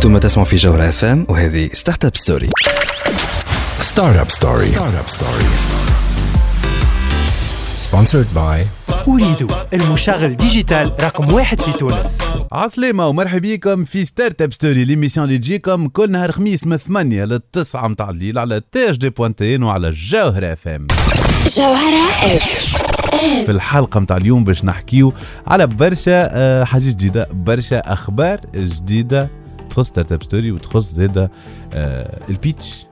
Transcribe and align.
أنتم 0.00 0.18
تسمعوا 0.18 0.48
في 0.48 0.56
جوهرة 0.56 0.88
اف 0.88 1.04
ام 1.04 1.26
وهذه 1.28 1.70
Startup 1.72 2.16
Story 2.16 2.50
Startup 3.78 4.30
Story 4.30 4.66
Startup 4.66 5.08
Story 5.08 5.44
sponsored 7.76 8.26
by 8.34 8.66
أوريدو 9.08 9.48
المشغل 9.74 10.36
digital 10.36 10.92
رقم 11.00 11.32
واحد 11.32 11.60
في 11.60 11.72
تونس. 11.72 12.18
عسلامة 12.52 13.06
ومرحبا 13.06 13.54
بكم 13.54 13.84
في 13.84 14.04
Startup 14.04 14.52
Story 14.52 14.84
l'émission 14.84 15.26
اللي 15.26 15.38
تجيكم 15.38 15.88
كل 15.88 16.10
نهار 16.10 16.32
خميس 16.32 16.66
من 16.66 16.76
8 16.76 17.24
ل 17.24 17.40
9 17.52 17.88
متاع 17.88 18.10
الليل 18.10 18.38
على 18.38 18.60
تاج 18.72 18.96
دي 18.96 19.10
point 19.10 19.47
tn 19.47 19.62
وعلى 19.62 19.88
الجوهرة 19.88 20.52
اف 20.52 20.68
ام 20.68 20.86
جوهرة 21.56 22.10
اف 22.22 22.44
في 23.44 23.50
الحلقة 23.50 24.00
متاع 24.00 24.16
اليوم 24.16 24.44
باش 24.44 24.64
نحكيو 24.64 25.12
على 25.46 25.66
برشا 25.66 26.28
آه، 26.32 26.64
حاجة 26.64 26.88
جديدة 26.88 27.28
برشا 27.32 27.78
أخبار 27.78 28.40
جديدة 28.54 29.39
تخص 29.70 29.86
Startup 29.88 30.22
Story 30.22 30.52
وتخص 30.52 30.92
زادة 30.92 31.30
آه، 31.72 32.20
البيتش. 32.30 32.86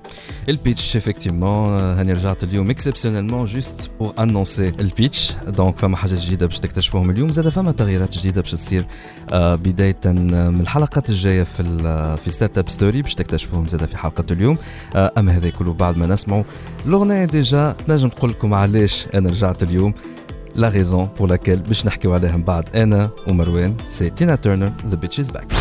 البيتش 0.48 0.96
effectivement 0.96 1.80
هاني 1.80 2.12
رجعت 2.12 2.44
اليوم 2.44 2.70
exceptionnellement 2.70 3.44
juste 3.44 3.90
pour 4.00 4.14
annoncer 4.18 4.68
البيتش 4.68 5.32
donc 5.48 5.78
فما 5.78 5.96
حاجات 5.96 6.18
جديده 6.18 6.46
باش 6.46 6.58
تكتشفوهم 6.58 7.10
اليوم 7.10 7.32
زاد 7.32 7.48
فما 7.48 7.72
تغييرات 7.72 8.18
جديده 8.18 8.40
باش 8.40 8.50
تصير 8.50 8.86
بدايه 9.32 9.96
من 10.06 10.60
الحلقات 10.60 11.10
الجايه 11.10 11.42
في 11.42 11.62
في 12.24 12.30
Startup 12.30 12.68
Story 12.68 13.02
باش 13.02 13.14
تكتشفوهم 13.14 13.68
زاد 13.68 13.84
في 13.84 13.96
حلقه 13.96 14.24
اليوم 14.30 14.58
اما 14.96 15.36
هذا 15.36 15.50
كله 15.50 15.72
بعد 15.72 15.96
ما 15.96 16.06
نسمعوا 16.06 16.44
الاغنيه 16.86 17.24
déjà 17.24 17.76
نجم 17.88 18.08
تقول 18.08 18.30
لكم 18.30 18.54
علاش 18.54 19.06
أنا 19.14 19.30
رجعت 19.30 19.62
اليوم 19.62 19.94
la 20.56 20.68
raison 20.68 21.08
pour 21.18 21.28
laquelle 21.28 21.56
باش 21.56 21.86
نحكيو 21.86 22.14
عليها 22.14 22.36
من 22.36 22.42
بعد 22.42 22.76
أنا 22.76 23.10
ومروان 23.26 23.76
c'est 23.88 24.10
تينا 24.10 24.34
تيرنر 24.34 24.72
the 24.90 24.96
pitch 24.96 25.20
is 25.20 25.30
back 25.30 25.52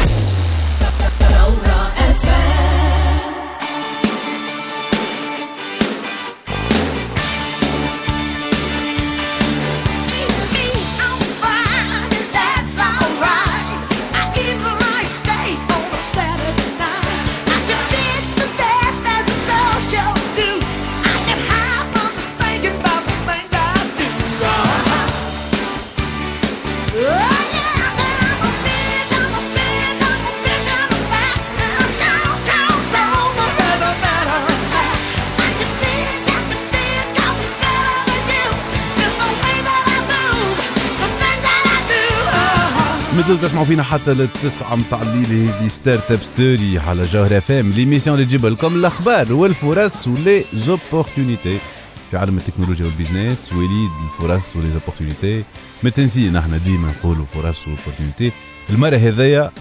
تسمعوا 43.57 43.69
فينا 43.69 43.83
حتى 43.83 44.13
للتسعة 44.13 44.75
متاع 44.75 45.01
الليل 45.01 45.49
هذه 45.49 45.67
Startup 45.67 46.19
Story 46.21 46.79
على 46.79 47.03
جوهرة 47.03 47.37
اف 47.37 47.51
ام 47.51 47.71
l'émission 47.73 48.15
اللي 48.15 48.25
تجيب 48.25 48.45
لكم 48.45 48.75
الاخبار 48.75 49.33
والفرص 49.33 50.07
و 50.07 50.43
les 50.53 50.74
opportunités 50.74 51.57
في 52.11 52.17
عالم 52.17 52.37
التكنولوجيا 52.37 52.85
وال 52.85 52.99
business 52.99 53.53
وليد 53.53 53.91
الفرص 54.05 54.55
و 54.55 54.71
les 54.71 54.86
opportunités 54.86 55.43
ما 55.83 55.89
تنسي 55.89 56.29
نحن 56.29 56.61
ديما 56.63 56.87
نقولوا 56.99 57.25
فرص 57.25 57.67
و 57.67 57.72
opportunités 57.72 58.31
المرة 58.69 58.95
هذيا 58.95 59.51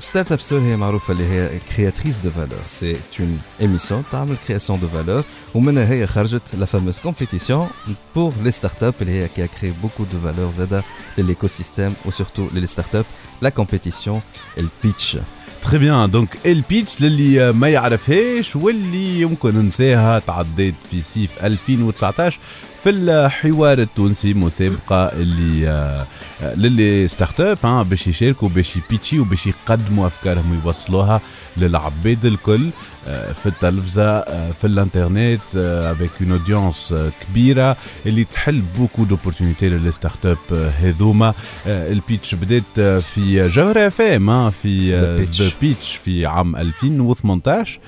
Startup 0.00 0.40
Story 0.40 0.62
هي 0.62 0.76
معروفه 0.76 1.12
اللي 1.12 1.24
هي 1.24 1.58
créatrice 1.76 2.18
de 2.18 2.30
valeur 2.30 2.58
c'est 2.66 2.96
une 3.20 3.38
émission 3.60 4.04
تعمل 4.12 4.36
création 4.46 4.80
de 4.80 4.88
valeur 4.88 5.22
ومنها 5.54 5.92
هي 5.92 6.06
خرجت 6.06 6.54
la 6.54 6.66
fameuse 6.66 7.00
compétition 7.00 7.68
pour 8.14 8.34
les 8.42 8.50
startups 8.50 8.94
اللي 9.00 9.12
هي 9.12 9.28
qui 9.28 9.48
crée 9.60 9.70
beaucoup 9.82 10.04
de 10.04 10.18
valeur 10.24 10.50
زاده 10.50 10.84
للايكو 11.18 11.46
سيستيم 11.48 11.94
وسورتو 12.04 12.48
لي 12.54 12.66
ستارت 12.66 12.94
اب 12.94 13.04
لا 13.42 13.48
كومبيتيسيون 13.48 14.20
البيتش 14.58 15.18
très 15.62 15.78
bien 15.78 16.10
donc 16.10 16.36
البيتش 16.46 17.00
للي 17.00 17.52
ما 17.52 17.68
يعرفهاش 17.68 18.56
واللي 18.56 19.20
يمكن 19.20 19.54
ننساها 19.54 20.18
تعديت 20.18 20.74
في 20.90 21.00
صيف 21.00 21.44
2019 21.44 22.38
في 22.86 22.90
الحوار 22.90 23.78
التونسي 23.78 24.34
مسابقة 24.34 25.04
اللي 25.04 25.68
آه، 25.68 26.06
ل 26.54 27.08
les 27.08 27.40
startups 27.40 27.88
باش 27.88 28.06
يشاركوا 28.06 28.48
باش 28.48 28.76
يـ 28.76 28.82
pitchi 28.82 29.20
وباش 29.20 29.46
يقدموا 29.46 30.06
أفكارهم 30.06 30.50
ويوصلوها 30.50 31.20
للعباد 31.56 32.24
الكل 32.24 32.70
آه، 33.06 33.32
في 33.32 33.46
التلفزة 33.46 34.18
آه، 34.18 34.50
في 34.50 34.66
الإنترنت 34.66 35.56
avec 35.56 36.10
une 36.20 36.30
audience 36.32 36.94
كبيرة 37.20 37.76
اللي 38.06 38.24
تحل 38.24 38.62
beaucoup 38.78 39.04
d'opportunités 39.04 39.68
ل 39.68 39.92
les 39.92 40.26
startups 40.26 40.72
هذوما 40.80 41.34
البيتش 41.66 42.34
بدات 42.34 42.80
في 43.00 43.48
جوهرة 43.48 43.86
اف 43.86 44.00
ام 44.00 44.50
في. 44.50 44.96
The 45.24 45.50
Pitch 45.60 45.96
في 45.96 46.26
عام 46.26 46.56
2018 46.56 47.80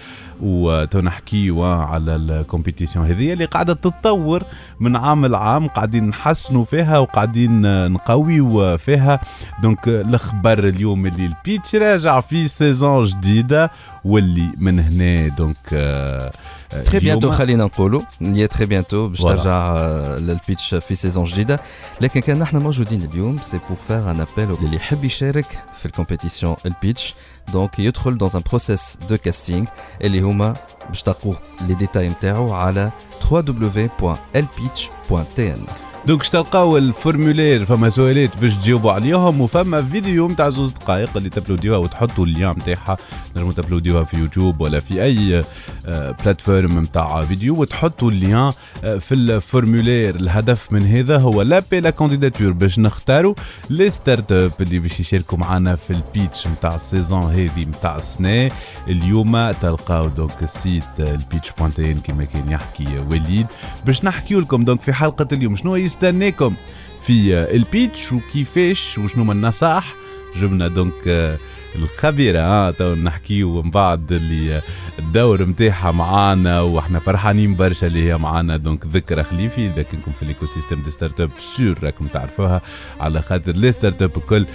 وتو 0.42 1.00
نحكيو 1.00 1.64
على 1.64 2.16
ال 2.16 2.23
compétition. 2.23 3.06
هذه 3.06 3.32
اللي 3.32 3.44
قاعدة 3.44 3.74
تتطور 3.74 4.42
من 4.80 4.96
عام 4.96 5.26
لعام 5.26 5.66
قاعدين 5.66 6.08
نحسنوا 6.08 6.64
فيها 6.64 6.98
وقاعدين 6.98 7.86
نقويو 7.92 8.78
فيها. 8.78 9.20
donc 9.62 9.88
الأخبار 9.88 10.58
اليوم 10.58 11.06
اللي 11.06 11.26
البيتش 11.26 11.74
راجع 11.74 12.20
في 12.20 12.48
saison 12.48 13.06
جديدة 13.06 13.70
واللي 14.04 14.48
من 14.58 14.80
هنا 14.80 15.28
donc 15.28 15.56
آه، 15.72 16.32
آه، 16.72 16.82
très 16.82 16.98
bientôt 17.00 17.26
اليوم- 17.26 17.38
خلينا 17.38 17.64
نقولوا 17.64 18.00
نية 18.20 18.46
تري 18.46 18.66
بيانتو 18.66 19.08
باش 19.08 19.18
Voilà. 19.20 19.24
ترجع 19.24 19.72
آه، 19.76 20.18
للبيتش 20.18 20.74
في 20.74 20.94
saison 20.94 21.24
جديده 21.24 21.60
لكن 22.00 22.20
كان 22.20 22.38
نحن 22.38 22.56
موجودين 22.56 23.08
اليوم 23.12 23.38
c'est 23.42 23.58
pour 23.68 23.76
faire 23.88 24.10
un 24.10 24.20
appel 24.20 24.56
اللي 24.64 24.76
يحب 24.76 25.04
يشارك 25.04 25.46
في 25.78 25.86
ال 25.86 25.92
compétition 25.92 26.56
البيتش 26.66 27.14
donc 27.52 27.78
يدخل 27.78 28.18
dans 28.18 28.30
un 28.34 28.42
process 28.50 28.98
de 29.08 29.16
casting 29.16 29.66
اللي 30.04 30.20
هما 30.20 30.54
باش 30.88 31.02
تلقوا 31.02 31.34
les 31.68 31.74
détails 31.74 32.08
نتاعو 32.08 32.52
على 32.52 32.90
www.lpitch.tn 33.30 35.87
باش 36.16 36.28
تلقاو 36.28 36.76
ال 36.76 36.84
formulaire 36.84 37.64
فما 37.64 37.90
سؤالات 37.90 38.36
باش 38.36 38.54
تجاوبوا 38.54 38.92
عليهم 38.92 39.40
وفما 39.40 39.82
فيديو 39.82 40.28
نتاع 40.28 40.50
زوز 40.50 40.72
دقائق 40.72 41.16
اللي 41.16 41.28
t'uploadiوها 41.28 41.78
وتحطوا 41.78 42.24
ال 42.26 42.31
lien 42.31 42.50
نتاعها. 42.50 42.96
نجموا 43.36 43.52
t'uploadiوها 43.52 44.04
في 44.04 44.16
يوتيوب 44.16 44.60
ولا 44.60 44.80
في 44.80 45.02
أي 45.02 45.44
آه، 45.86 46.10
plateforme 46.10 46.78
نتاع 46.78 47.24
فيديو 47.24 47.60
وتحطوا 47.60 48.10
ال 48.10 48.15
lien 48.15 48.34
آه، 48.36 48.52
في 49.00 49.14
ال 49.14 49.22
formulaire. 49.22 50.14
الهدف 50.14 50.72
من 50.72 50.86
هذا 50.86 51.18
هو 51.18 51.42
l'appel 51.42 51.80
à 51.80 51.90
candidature 51.90 52.52
باش 52.52 52.78
نختاروا 52.78 53.34
les 53.70 53.90
startups 53.90 54.52
اللي 54.60 54.78
باش 54.78 55.00
يشاركوا 55.00 55.38
معنا 55.38 55.76
في 55.76 55.90
البيتش 55.90 56.46
نتاع 56.46 56.74
ال 56.74 56.81
saison 56.81 57.22
هذه 57.22 57.64
نتاع 57.64 57.96
السنة. 57.96 58.50
اليوم 58.88 59.50
تلقاو 59.50 60.08
donc 60.08 60.42
ال 60.42 60.50
site 60.50 60.82
البيتش 61.00 61.52
point 61.58 61.88
tn 61.88 62.00
كما 62.04 62.24
كان 62.24 62.50
يحكي 62.50 62.98
وليد. 62.98 63.46
باش 63.86 64.04
نحكيو 64.04 64.40
لكم 64.40 64.64
donc 64.64 64.80
في 64.80 64.92
حلقة 64.92 65.28
اليوم 65.32 65.56
شنو 65.56 65.76
يستناكم 66.02 66.54
في 67.02 67.34
آه، 67.36 67.54
البيتش 67.56 68.12
وكيفاش 68.12 68.98
وشنو 68.98 69.24
من 69.24 69.30
النصائح. 69.30 69.94
جبنا 70.36 70.68
donc 70.68 71.08
آه، 71.08 71.38
الخبيرة 71.76 72.40
ها 72.40 72.70
تو 72.70 72.94
نحكيو 72.94 73.62
من 73.62 73.70
بعد 73.70 74.12
اللي 74.12 74.56
آه، 74.56 74.62
الدور 74.98 75.44
نتاعها 75.44 75.90
معانا 75.90 76.60
وإحنا 76.60 76.98
فرحانين 76.98 77.54
برشا 77.54 77.86
اللي 77.86 78.08
هي 78.08 78.18
معانا. 78.18 78.56
donc 78.56 78.86
ذكرى 78.86 79.22
خليفي 79.22 79.66
اذا 79.66 79.82
كنكم 79.82 80.12
في 80.12 80.22
الايكو 80.22 80.46
سيستم 80.46 80.82
دي 80.82 80.90
ستارت 80.90 81.20
اب 81.20 81.30
سور 81.38 81.74
راكم 81.82 82.06
تعرفوها. 82.06 82.62
على 83.00 83.22
خاطر 83.22 83.52
les 83.52 83.72
startups 83.72 84.16
الكل 84.16 84.46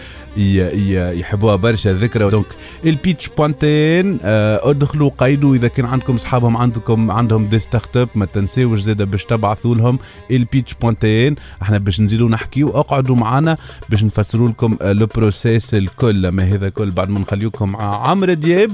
يحبوها 1.20 1.56
برشا 1.56 1.90
ذكرى. 1.90 2.30
donc 2.30 2.46
البيتش 2.86 3.30
point 3.30 3.94
tn 3.94 4.20
آه، 4.24 4.70
ادخلوا 4.70 5.12
قيدوا 5.18 5.56
إذا 5.56 5.68
كان 5.68 5.86
عندكم 5.86 6.18
صحابهم 6.18 6.58
عندكم 6.58 7.12
عندهم 7.12 7.48
des 7.48 7.60
startups 7.60 8.10
ما 8.16 8.26
تنساوش 8.26 8.80
زاده 8.80 9.06
باش 9.06 9.26
تبعثوا 9.26 9.76
لهم 9.76 10.00
البيتش 10.32 10.74
point 10.74 11.18
tn 11.18 11.36
إحنا 11.62 11.78
باش 11.78 12.02
نزيدوا 12.02 12.30
نحكيو 12.30 12.70
اقعدوا 12.70 13.16
معنا 13.16 13.58
باش 13.90 14.04
نفسروا 14.04 14.50
لكم 14.50 14.78
آه، 14.82 14.92
لو 14.92 15.06
بروسيس 15.06 15.74
الكل. 15.74 16.28
ما 16.28 16.44
هذا 16.44 16.70
كل 16.70 16.92
بعد 17.04 17.12
ما 17.12 17.20
نخليكم 17.20 17.72
مع 17.72 18.08
عمرو 18.10 18.34
دياب 18.34 18.72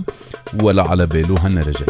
ولا 0.63 0.83
على 0.83 1.05
باله 1.05 1.47
هنا 1.47 1.61
رجال 1.61 1.87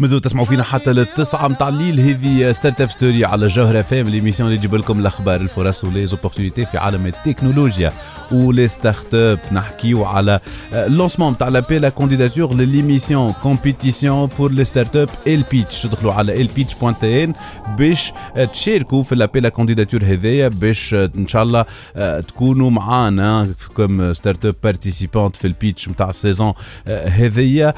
مازالوا 0.00 0.20
تسمعوا 0.20 0.46
فينا 0.46 0.62
حتى 0.62 0.92
للتسعة 0.92 1.48
متاع 1.48 1.68
الليل 1.68 2.00
هذه 2.00 2.52
Startup 2.52 2.90
Story 2.90 3.24
على 3.24 3.46
جوهرة 3.46 3.82
اف 3.82 3.95
ام 3.95 4.08
l'émission 4.08 4.48
اللي 4.48 4.58
تجيب 4.58 4.74
لكم 4.74 5.00
الأخبار 5.00 5.40
الفرص 5.40 5.84
و 5.84 5.89
les 5.89 6.05
opportunités 6.05 6.66
في 6.66 6.78
عالم 6.78 7.06
التكنولوجيا 7.06 7.92
و 8.32 8.68
les 8.68 9.14
startups 9.14 9.38
نحكيو 9.52 10.04
على 10.04 10.40
lancement 10.72 11.32
متاع 11.32 11.48
l'appel 11.48 11.82
à 11.82 11.88
candidature 11.88 12.54
ل 12.54 13.32
l'émission 13.32 14.26
compétition 14.38 14.52
pour 14.52 14.64
les 14.64 14.96
startups 14.96 15.08
البيتش 15.26 15.82
تدخلوا 15.82 16.12
على 16.12 16.42
البيتش.tn 16.42 17.32
باش 17.78 18.12
تشاركوا 18.52 19.02
في 19.02 19.14
l'appel 19.14 19.42
à 19.42 19.48
candidature 19.48 20.04
هذايا 20.04 20.48
باش 20.48 20.94
إن 20.94 21.28
شاء 21.28 21.42
الله 21.42 21.64
آه، 21.96 22.20
تكونوا 22.20 22.70
معانا 22.70 23.48
comme 23.74 24.14
startup 24.14 24.54
participante 24.62 25.36
في 25.36 25.46
البيتش 25.46 25.88
نتاع 25.88 26.10
ال 26.10 26.16
saison 26.16 26.52
آه، 26.86 27.08
هذيا 27.08 27.74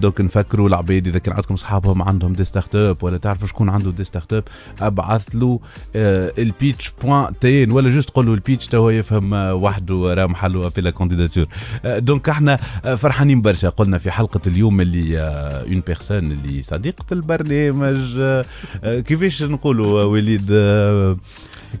دونك 0.00 0.20
نفكروا 0.20 0.68
العباد 0.68 1.06
إذا 1.06 1.18
كان 1.18 1.34
عندكم 1.34 1.56
صحابهم 1.56 2.02
عندهم 2.02 2.32
دي 2.32 2.44
ستارت 2.44 2.76
اب 2.76 3.02
ولا 3.02 3.16
تعرفوا 3.16 3.48
شكون 3.48 3.68
عنده 3.68 3.90
دي 3.90 4.04
ستارت 4.04 4.32
اب 4.32 4.44
ابعث 4.80 5.26
له 5.34 5.60
البيتش 6.38 6.92
بوانت 7.02 7.44
ان 7.44 7.70
ولا 7.70 7.88
جوست 7.88 8.10
قول 8.10 8.26
له 8.26 8.34
البيتش 8.34 8.66
تو 8.66 8.90
يفهم 8.90 9.34
آه، 9.34 9.54
وحده 9.54 10.14
راه 10.14 10.26
محله 10.26 10.68
في 10.68 10.80
لا 10.80 10.90
كونديداتور 10.90 11.46
دونك 11.84 12.28
إحنا 12.28 12.58
آه، 12.84 12.94
فرحانين 12.94 13.42
برشا 13.42 13.68
قلنا 13.68 13.98
في 13.98 14.10
حلقة 14.10 14.40
اليوم 14.46 14.80
اللي 14.80 15.18
اون 15.18 15.80
بيرسون 15.86 16.18
اللي 16.32 16.62
صديقة 16.62 17.06
البرنامج 17.12 18.14
آه، 18.18 18.44
آه، 18.84 19.00
كيفاش 19.00 19.42
نقولوا 19.42 20.00
آه، 20.02 20.06
وليد 20.06 20.48
آه، 20.52 21.16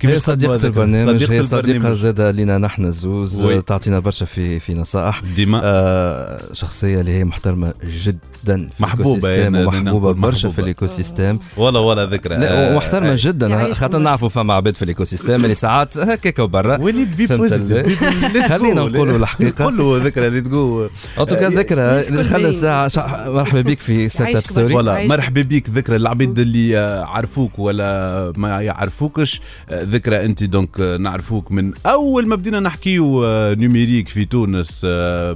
هي 0.02 0.18
صديقة؟ 0.18 0.66
البرنامج 0.66 1.10
هي 1.22 1.40
البرنامج. 1.40 1.44
صديقة 1.46 1.94
زادة 1.94 2.30
لنا 2.30 2.58
نحن 2.58 2.84
الزوز. 2.84 3.42
تعطينا 3.66 3.98
برشا 3.98 4.26
في 4.26 4.60
في 4.60 4.74
نصائح 4.74 5.20
ديما 5.36 5.60
آه 5.64 6.52
شخصية 6.52 7.00
اللي 7.00 7.10
هي 7.12 7.24
محترمة 7.24 7.74
جدا 7.84 8.07
في 8.46 8.66
محبوبة، 8.80 9.10
الإيكوسيستيم 9.28 9.54
يعني 9.54 9.66
ومحبوبة 9.66 10.10
نقول 10.10 10.14
برشا 10.14 10.48
في. 10.48 10.58
الايكو 10.58 10.86
سيستيم 10.86 11.38
ولا 11.56 11.78
ولا 11.78 12.06
ذكرى 12.06 12.36
لا 12.36 12.68
آه، 12.68 12.72
ومحترمة 12.72 13.12
آه، 13.12 13.16
جدا 13.18 13.46
يعيشكم 13.46 13.74
خاطر. 13.74 13.98
نعرفوا 13.98 14.28
فما 14.28 14.54
عباد 14.54 14.76
في 14.76 14.82
الايكو 14.82 15.04
سيستيم 15.04 15.34
اللي 15.44 15.54
ساعات 15.54 15.98
هكاك 15.98 16.38
وبرا 16.38 16.78
وليد 16.78 17.16
بي؟ 17.16 17.26
خلينا 18.48 18.74
نقولوا 18.74 19.16
الحقيقة. 19.22 19.64
قولوا 19.64 19.98
ذكرى 19.98 20.26
اللي 20.26 20.40
تقول 20.40 20.90
ان 21.20 21.26
توكا 21.26 21.48
ذكرى 21.48 22.24
خلى 22.24 22.52
شع- 22.90 23.30
مرحبا 23.30 23.60
بك 23.60 23.80
في 23.80 24.08
ستارت 24.08 24.36
اب 24.36 24.46
ستوري. 24.46 24.68
فوالا. 24.68 25.06
مرحبا 25.06 25.42
بك 25.42 25.70
ذكرى 25.70 25.96
العبيد 25.96 26.38
اللي 26.38 26.76
عرفوك 27.08 27.58
ولا 27.58 28.32
ما 28.36 28.60
يعرفوكش 28.62 29.40
آه، 29.70 29.82
ذكرى 29.82 30.24
أنت 30.24 30.44
donc 30.44 30.80
آه، 30.80 30.96
نعرفوك 30.96 31.52
من 31.52 31.72
أول 31.86 32.28
ما 32.28 32.36
بدينا 32.36 32.60
نحكيو 32.60 33.24
numérique 33.54 34.08
في 34.08 34.24
تونس 34.24 34.84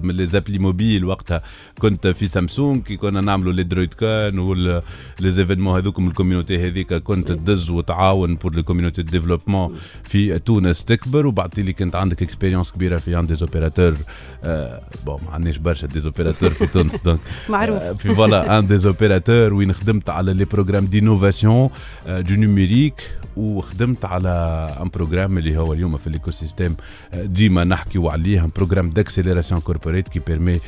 من 0.03 0.11
les 0.15 0.27
applis 0.27 0.59
mobiles 0.59 1.05
وقتها 1.05 1.43
كنت 1.79 2.07
في 2.07 2.27
سامسونج 2.27 2.62
كي 2.87 2.97
كنا 2.97 3.21
نعملوا 3.21 3.53
les 3.53 3.63
Droidcon 3.63 4.39
ولا 4.39 4.83
les 5.21 5.31
événements 5.31 5.77
هذوك 5.77 6.01
من 6.01 6.09
ال 6.09 6.15
community 6.15 6.67
هذيك 6.69 6.95
كنت 6.95 7.33
تدز 7.33 7.71
وتعاون 7.71 8.35
pour 8.37 8.55
les 8.55 8.63
community 8.63 9.03
développement 9.03 9.75
في 10.05 10.39
تونس 10.39 10.85
تكبر. 10.85 11.27
وبعد 11.27 11.61
لي 11.61 11.73
كنت 11.73 11.97
عندك 11.97 12.23
expérience 12.23 12.73
كبيرة 12.73 12.99
في 12.99 13.15
عند 13.15 13.29
des 13.29 13.44
opérateurs 13.44 13.95
bon 15.07 15.21
ما 15.27 15.31
عندناش 15.31 15.57
برشا 15.59 15.87
des 15.87 16.02
opérateurs 16.02 16.51
في 16.51 16.67
تونس 16.67 17.01
donc 17.01 17.19
معروف. 17.49 17.83
آه، 17.83 17.93
في 17.93 18.15
voilà 18.15 18.59
un 18.59 18.67
des 18.67 18.87
opérateurs 18.87 19.55
وين 19.55 19.73
خدمت 19.73 20.11
على 20.11 20.33
les 20.35 20.45
programmes 20.45 20.87
d'innovation 20.87 21.69
du 22.09 22.35
numérique 22.35 22.95
وخدمت 23.37 24.05
على 24.05 24.29
un 24.83 24.89
programme 24.89 25.39
اللي 25.39 25.57
هو 25.57 25.73
اليوم 25.73 25.97
في 25.97 26.07
ال 26.07 26.31
écosystème 26.31 26.77
آه، 27.13 27.25
ديما 27.25 27.65
نحكيو 27.65 28.09
عليه 28.09 28.45
un 28.45 28.51
programme 28.57 28.91
d'accélération 28.91 29.61
corporate 29.61 30.09
qui 30.09 30.19
permet 30.19 30.61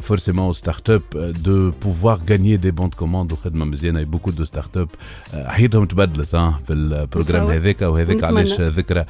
forcément 0.00 0.52
startup 0.52 1.02
de 1.42 1.70
pouvoir 1.70 2.20
gagner 2.30 2.56
des 2.56 2.70
bons 2.70 2.90
commandes 2.90 3.32
وخدمه 3.32 3.64
مزيانة. 3.64 4.02
beaucoup 4.02 4.30
de 4.30 4.44
startups 4.44 4.88
حياتهم 5.34 5.84
تبدلت 5.84 6.34
آه 6.34 6.60
في 6.66 6.72
ال 6.72 6.79
programme. 6.79 7.46
هذاك 7.46 7.82
وهذاك. 7.82 8.24
علاش 8.24 8.60
ذكرى؟ 8.60 9.04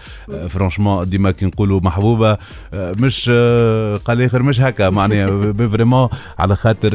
franchement 0.49 1.09
ديما 1.11 1.31
كي 1.31 1.47
نقولوا 1.47 1.81
محبوبة 1.81 2.39
آه، 2.75 2.93
مش 2.99 3.31
آه، 3.35 3.97
قال 3.97 4.23
آخر 4.23 4.43
مش 4.43 4.61
هكا. 4.61 4.91
معناها 4.99 5.53
vraiment 5.53 6.09
على 6.39 6.57
خاطر 6.57 6.91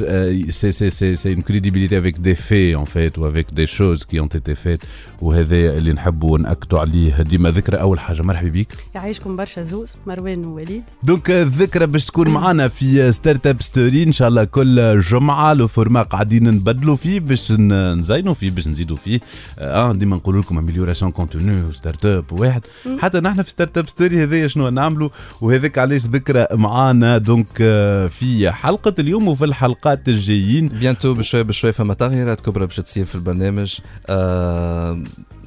سي 0.49 0.71
سي 0.71 0.89
سي 0.89 1.15
سي 1.15 1.35
crédibilité 1.35 1.95
avec 1.95 2.21
des 2.21 2.35
faits 2.35 2.75
en 2.75 2.85
fait 2.85 3.17
ou 3.17 3.25
avec 3.25 3.53
des 3.53 3.67
choses 3.67 4.01
qui 4.05 4.19
ont 4.19 4.33
été 4.39 4.55
faites. 4.55 4.85
وهذا 5.21 5.55
اللي 5.55 5.91
نحبوا 6.03 6.37
ناكدوا 6.37 6.79
عليه 6.79 7.21
ديما 7.21 7.51
ذكرى 7.51 7.77
أول 7.77 7.99
حاجة. 7.99 8.21
مرحبا 8.21 8.49
بك. 8.49 8.67
يعيشكم 8.95 9.35
برشا 9.35 9.63
زوز 9.63 9.95
مروان 10.07 10.45
ووليد. 10.45 10.83
donc 11.03 11.31
الذكرى 11.31 11.85
باش 11.85 12.05
تكون 12.05 12.27
معنا 12.27 12.67
في 12.67 13.11
Startup 13.11 13.61
Story 13.61 14.03
إن 14.03 14.11
شاء 14.11 14.27
الله 14.27 14.43
كل 14.43 14.99
جمعة 14.99 15.53
le 15.53 15.67
format 15.67 16.01
قاعدين 16.01 16.43
نبدلوا 16.43 16.95
فيه 16.95 17.19
باش 17.19 17.51
نزينوا 17.51 18.33
فيه 18.33 18.51
باش 18.51 18.67
نزيدوا 18.67 18.97
فيه. 18.97 19.19
آه 19.59 19.93
ديما 19.93 20.15
نقول 20.15 20.39
لكم 20.39 20.57
amélioration 20.57 21.11
continue 21.11 21.63
و 21.63 22.05
startup 22.05 22.31
واحد 22.31 22.61
حتى 22.99 23.19
نحن 23.19 23.41
في 23.41 23.49
Startup 23.49 23.87
Story 23.89 24.23
هذايا 24.23 24.47
شنو 24.47 24.69
نعملوا؟ 24.69 25.09
وهذاك 25.41 25.77
علاش 25.77 26.05
ذكرى 26.05 26.47
معانا. 26.51 27.17
donc 27.17 27.47
آه، 27.61 28.07
في 28.07 28.51
حلقة 28.51 28.93
اليوم 28.99 29.27
وفي 29.27 29.45
الحلقات 29.45 30.09
الجايين. 30.09 30.67
bientôt 30.67 31.13
بشوي 31.13 31.43
بشوي 31.43 31.71
فما 31.71 31.93
تغييرات 31.93 32.41
كبرى 32.41 32.65
باش 32.65 32.75
تصير 32.75 33.05
في 33.05 33.15
البرنامج. 33.15 33.77
آه 34.07 35.03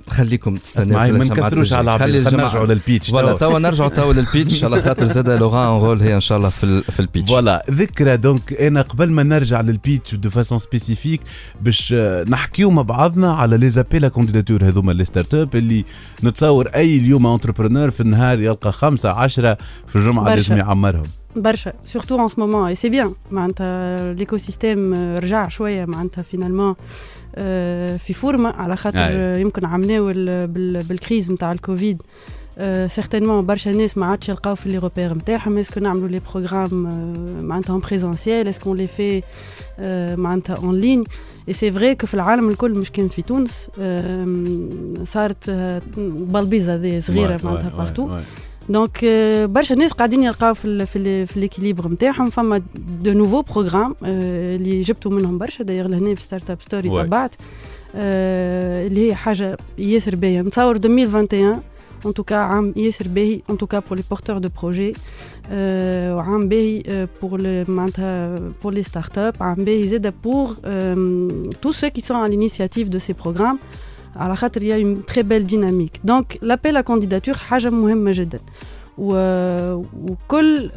خليكم 0.09 0.57
تستناو 0.57 1.13
ما 1.13 1.25
نكثروش 1.25 1.73
على. 1.73 1.97
العباد 1.97 2.35
نرجعوا 2.35 2.67
لل 2.67 2.79
pitch 2.79 3.11
voilà 3.11 3.33
توا. 3.33 3.59
نرجعوا 3.59 3.91
توا 3.91 4.13
لل 4.13 4.28
pitch 4.28 4.65
على 4.65 4.83
خاطر 4.83 5.07
زاد 5.07 5.31
لوغان 5.31 5.75
ان 5.75 5.81
رول 5.81 6.01
هي 6.01 6.15
إن 6.15 6.21
شاء 6.21 6.39
الله 6.39 6.49
في 6.49 6.83
في 6.83 7.01
البيتش 7.01 7.29
فوالا. 7.29 7.63
ذكرى 7.71 8.17
donc 8.17 8.53
أنا 8.53 8.83
قبل 8.83 9.11
ما 9.11 9.23
نرجع 9.23 9.61
لل 9.61 9.76
pitch 9.76 10.15
de 10.15 10.31
façon 10.31 10.59
spécifique 10.59 11.21
باش 11.61 11.93
نحكيو 12.29 12.71
مع 12.71 12.83
بعضنا 12.83 13.33
على 13.33 13.57
les 13.57 13.71
appels 13.71 14.09
à 14.09 14.13
candidatures 14.13 14.65
هذوما 14.65 14.93
les 14.93 15.05
startups 15.05 15.57
اللي 15.57 15.85
نتصور 16.25 16.69
أي 16.69 16.97
اليوم 16.99 17.27
entrepreneur 17.27 17.91
في 17.91 18.01
النهار 18.01 18.41
يلقى 18.41 18.73
خمسة 18.73 19.11
عشرة 19.11 19.59
في 19.87 19.97
الجمعة 19.97 20.25
برشا. 20.25 20.35
لازم 20.37 20.57
يعمرهم. 20.57 21.07
برشا 21.37 21.73
surtout 21.85 22.21
en 22.23 22.29
ce 22.29 22.37
moment 22.37 22.61
et 22.61 22.69
c'est 22.69 22.89
bien 22.89 23.13
معناتها 23.31 24.13
l'écosystème 24.13 24.95
رجع 25.19 25.49
شوية. 25.49 25.85
معناتها 25.85 26.23
finalement 26.23 26.75
في 27.99 28.13
forme 28.15 28.49
على 28.49 28.77
خاطر. 28.77 28.99
آه، 28.99 29.39
يمكن 29.39 29.65
عملناو 29.65 30.11
ال- 30.11 30.47
بال- 30.47 30.83
بال 30.83 30.96
crise 30.96 31.31
نتاع 31.31 31.53
الكوفيد. 31.53 32.03
certainement 32.87 33.47
برشا 33.47 33.71
ناس 33.71 33.99
ما 33.99 34.07
عادش 34.07 34.29
يلقاو 34.29 34.55
في 34.55 34.69
les 34.69 34.79
repères 34.79 35.15
نتاعهم 35.15 35.59
est-ce 35.59 35.73
que 35.73 35.81
نعملوا 35.81 36.09
les 36.09 36.21
programmes 36.35 36.83
معناتها 37.43 37.73
en 37.73 37.81
présentiel 37.81 38.49
est-ce 38.49 38.66
que 38.66 38.75
les 38.75 38.87
في 38.87 39.23
معناتها 40.19 40.57
en 40.57 40.75
ligne 40.77 41.05
et 41.49 41.53
c'est 41.53 41.73
vrai 41.73 41.95
que 41.95 42.07
في 42.07 42.15
العالم 42.15 42.49
الكل 42.49 42.75
مش 42.75 42.91
كان 42.91 43.09
في 43.09 43.23
تونس. 43.23 43.71
صارت 45.05 45.51
بلبيزة 46.07 47.01
صغيرة 47.01 47.41
معناتها 47.45 47.73
partout 47.77 48.19
donc 48.69 49.01
آه، 49.05 49.47
برشا 49.47 49.75
ناس 49.75 49.93
قاعدين 49.93 50.23
يلقاو 50.23 50.55
في 50.55 50.65
ال 50.65 50.87
في 50.87 50.97
ال 50.97 51.27
في 51.27 51.41
l'équilibre 51.41 51.89
نتاعهم 51.89 52.31
فما 52.31 52.63
de 53.01 53.13
nouveaux 53.13 53.43
programmes 53.43 53.95
اللي 54.03 54.81
جبتوا 54.81 55.11
منهم 55.11 55.39
برشا. 55.39 55.65
داير 55.65 55.89
لهنا 55.89 56.15
في 56.15 56.23
Startup 56.23 56.63
Story 56.63 56.91
Ouais. 56.91 57.03
تبعت 57.03 57.35
آه، 57.95 58.87
اللي 58.87 59.09
هي 59.11 59.15
حاجة 59.15 59.57
ياسر 59.79 60.17
باهيه 60.17 60.41
نتصور 60.41 60.77
2021 60.77 61.61
en 62.07 62.15
tout 62.15 62.27
cas 62.27 62.37
عام 62.37 62.73
ياسر 62.77 63.09
باهي 63.09 63.41
en 63.51 63.59
tout 63.59 63.70
cas 63.70 63.79
pour 63.79 63.97
les 63.99 64.05
porteurs 64.11 64.39
de 64.39 64.49
projets 64.63 64.95
وعام 65.53 66.49
باهي 66.49 67.07
pour 67.23 67.65
معناتها 67.69 68.39
pour 68.63 68.75
les 68.75 68.83
startups 68.83 69.35
عام 69.41 69.55
باهي 69.65 69.87
زاده 69.87 70.15
pour 70.25 70.47
tous 71.63 71.73
ceux 71.73 71.91
qui 71.91 72.01
sont 72.01 72.17
على 72.17 72.49
l'initiative 72.49 72.89
de 72.89 72.99
ces 72.99 73.13
programmes 73.13 73.59
على 74.17 74.37
خاطر 74.37 74.63
y 74.63 74.77
a 74.77 74.84
une 74.84 75.07
très 75.07 75.23
belle 75.23 75.47
dynamique 75.47 75.93
donc 76.05 76.39
l'appel 76.43 76.81
à 76.81 76.85
candidatures 76.85 77.35
حاجة 77.35 77.71
مهمة 77.71 78.11
جدا. 78.15 78.39
و... 78.99 79.13
وكل 79.93 80.71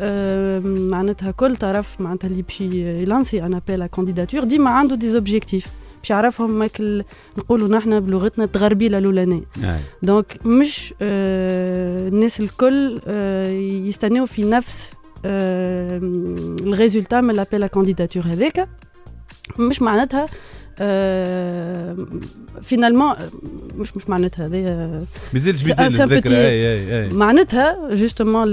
معناتها 0.92 1.32
كل 1.32 1.56
طرف 1.56 2.02
معناتها 2.02 2.28
اللي 2.28 2.42
باش 2.42 2.62
يلانسي 2.62 3.44
un 3.46 3.54
appel 3.54 3.86
à 3.86 3.90
candidatures 3.90 4.44
ديما 4.44 4.70
عنده 4.70 4.96
des 4.96 5.10
objectifs 5.10 5.68
باش 6.02 6.10
يعرفهم 6.10 6.50
ماك 6.60 6.82
نقولوا 7.38 7.68
نحن 7.68 8.00
بلغتنا 8.00 8.44
التغربيله 8.46 8.98
الاولانيه 8.98 9.42
donc 10.04 10.38
مش 10.46 10.94
آه 11.02 12.08
الناس 12.08 12.40
الكل 12.40 13.02
آه 13.08 13.50
يستناو 13.88 14.26
في 14.26 14.44
نفس 14.44 14.94
ال 15.26 15.48
résultat 15.48 17.22
من 17.22 17.36
l'appel 17.36 17.68
à 17.68 17.72
candidatures 17.72 18.24
هذاك. 18.26 18.68
مش 19.60 19.82
معناتها 19.82 20.26
finalement 22.62 23.14
مش 23.76 23.98
مش 23.98 24.10
معناتها 24.10 24.46
هذايا 24.46 25.04
مازالش 25.34 25.64
C'est 25.64 25.80
مازال 25.80 26.10
un 26.10 26.12
الذكرى 26.12 26.22
petit- 26.22 26.36
اي 26.36 26.74
اي 26.74 27.04
أي. 27.04 27.10
معناتها 27.10 27.96
justement 27.96 28.48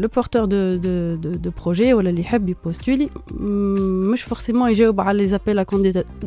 le 0.00 0.08
porteur 0.08 0.44
de 0.44 0.76
de 0.76 1.14
de 1.14 1.30
de 1.32 1.50
projet 1.62 1.94
ولا 1.94 2.10
اللي 2.10 2.20
يحب 2.20 2.48
يبوستولي 2.48 3.10
م- 3.30 4.10
مش 4.12 4.22
forcément 4.22 4.70
يجاوب 4.70 5.00
على 5.00 5.18
les 5.18 5.26
appels 5.26 5.62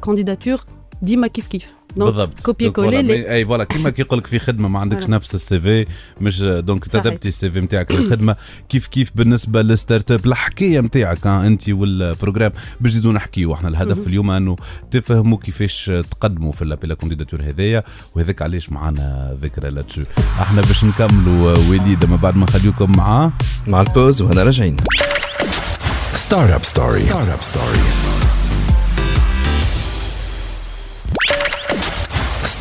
à 0.02 0.06
candidatures 0.06 0.60
ديما 1.02 1.28
كيف 1.28 1.48
كيف. 1.48 1.74
بالضبط. 1.96 2.40
copier-coller 2.44 3.34
اي 3.34 3.46
voilà 3.46 3.64
كيما 3.64 3.90
كيقول 3.90 4.20
لك 4.20 4.28
في 4.28 4.40
خدمة 4.40 4.68
ما 4.70 4.80
عندكش. 4.80 5.10
نفس 5.10 5.36
ال 5.36 5.60
CV 5.60 5.86
مش 6.22 6.42
donc. 6.42 6.86
تادابتي 6.88 7.28
ال 7.28 7.52
CV 7.52 7.62
نتاعك 7.62 7.92
للخدمه 7.92 8.36
كيف 8.70 8.88
كيف 8.88 9.12
بالنسبة 9.16 9.62
لل 9.62 10.12
startup 10.12 10.26
الحكاية 10.26 10.80
نتاعك 10.80 11.28
أنت 11.28 11.70
وال 11.70 11.85
programme 11.85 12.52
باش 12.82 12.92
نزيدو 12.92 13.12
نحكيو 13.12 13.54
إحنا 13.54 13.70
الهدف 13.70 14.08
اليوم 14.08 14.32
أنه 14.32 14.56
تفهموا 14.92 15.38
كيفاش 15.38 15.92
تقدموا 16.12 16.52
في 16.52 16.62
ال 16.62 16.67
appel 16.67 16.96
à 16.96 16.99
candidatures 16.99 17.42
هذايا. 17.42 17.84
وهذاك 18.16 18.42
علاش 18.42 18.72
معنا 18.72 19.38
ذكرى 19.42 19.70
لاتشو 19.70 20.02
إحنا 20.42 20.62
باش 20.62 20.84
نكملوا 20.84 21.58
وليد 21.70 22.06
ما 22.06 22.16
بعد 22.16 22.38
ما 22.38 22.44
نخليكم 22.44 22.92
معاه 22.98 23.32
مع 23.68 23.82
ال 23.82 23.88
pause 23.88 24.22
وهنا 24.22 24.44
راجعين. 24.44 24.78
Startup 26.30 26.66
Story. 26.74 27.04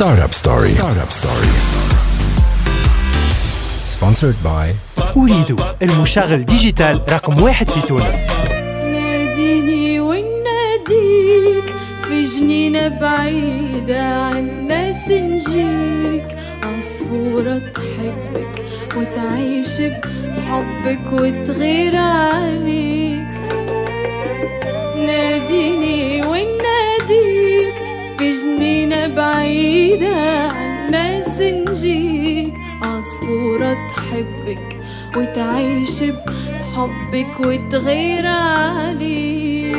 Startup 0.03 0.35
Story. 0.35 0.71
Startup 0.75 1.13
Story. 1.13 1.47
Startup 1.47 1.71
Story. 1.71 2.03
Sponsored 3.87 4.37
by 4.43 4.75
أريد 5.17 5.57
المشغل 5.83 6.45
digital 6.45 7.01
رقم 7.09 7.43
واحد 7.43 7.71
في 7.71 7.81
تونس 7.81 8.27
ناديني 8.85 10.01
وناديك 10.01 11.65
في 12.09 12.25
جنينة 12.25 12.89
بعيدة 12.89 14.15
عن 14.17 14.67
ناس 14.69 15.11
نجيك 15.11 16.27
عصفورة 16.63 17.61
تحبك 17.75 18.63
وتعيش 18.97 19.81
بحبك 19.81 21.13
وتغير 21.13 21.97
عليك 21.97 23.29
ناديني 24.97 26.27
وناديك 26.27 27.82
في 28.23 28.33
جنينة 28.33 29.07
بعيدة 29.07 30.49
ناس 30.91 31.41
نجيك 31.41 32.55
عصفورة 32.83 33.77
تحبك 33.97 34.77
وتعيش 35.17 36.03
بحبك 36.03 37.41
وتغير 37.47 38.27
عليك. 38.27 39.77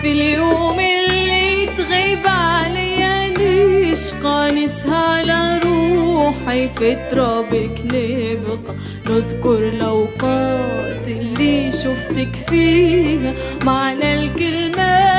في 0.00 0.12
اليوم 0.12 0.80
اللي 0.80 1.66
تغيب 1.76 2.26
عليا 2.26 3.28
نشقى 3.38 4.48
نسهى 4.64 4.96
على 4.96 5.60
روحي 5.64 6.68
في 6.68 6.96
ترابك 7.10 7.78
نبقى 7.84 8.74
نذكر 9.10 9.58
الأوقات 9.68 11.08
اللي 11.08 11.72
شفتك 11.72 12.34
فيها 12.50 13.34
معنى 13.64 14.14
الكلمات 14.24 15.09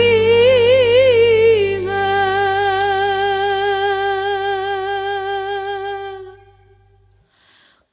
بيها 0.00 2.00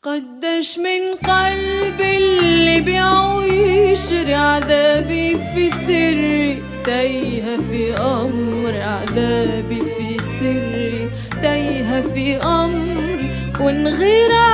قداش 0.04 0.80
من 0.80 1.16
قلب 1.32 2.02
اللي 2.02 2.82
بيعو 2.82 3.42
يشري 3.42 4.34
عذابي 4.34 5.36
في 5.36 5.70
سري 5.70 6.64
تايهة 6.86 7.58
في 7.58 7.94
أمر 7.98 8.82
عذابي 8.82 9.82
في 9.82 10.18
سري 10.40 11.10
تايهة 11.42 12.02
في 12.02 12.36
أمري. 12.38 13.30
ونغير 13.62 14.34
علي 14.34 14.47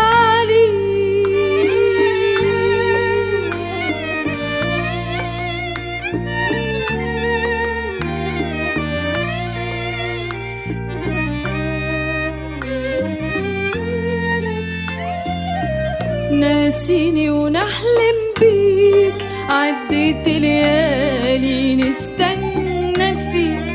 ناسيني 16.94 17.30
ونحلم 17.30 18.18
بيك. 18.40 19.16
عديت 19.50 20.28
ليالي 20.28 21.76
نستنى 21.76 23.18
فيك. 23.18 23.66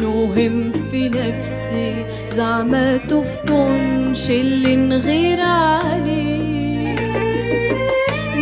نوهم 0.00 0.72
في 0.90 1.08
نفسي 1.08 1.94
زعما 2.32 2.96
تفطنش 2.96 4.30
اللي 4.30 4.76
نغير 4.76 5.40
عليك. 5.40 7.00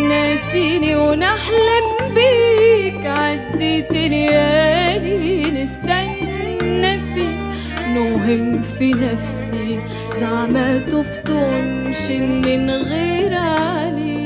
ناسيني 0.08 0.96
ونحلم 0.96 1.86
بيك. 2.14 3.06
عديت 3.06 3.92
ليالي 3.92 5.50
نستنى 5.50 7.00
فيك. 7.00 7.40
نوهم 7.88 8.62
في 8.78 8.90
نفسي 8.90 9.80
زعما 10.20 10.78
تفطنش 10.78 12.10
اني 12.10 12.56
نغير 12.56 13.34
عليك. 13.34 14.23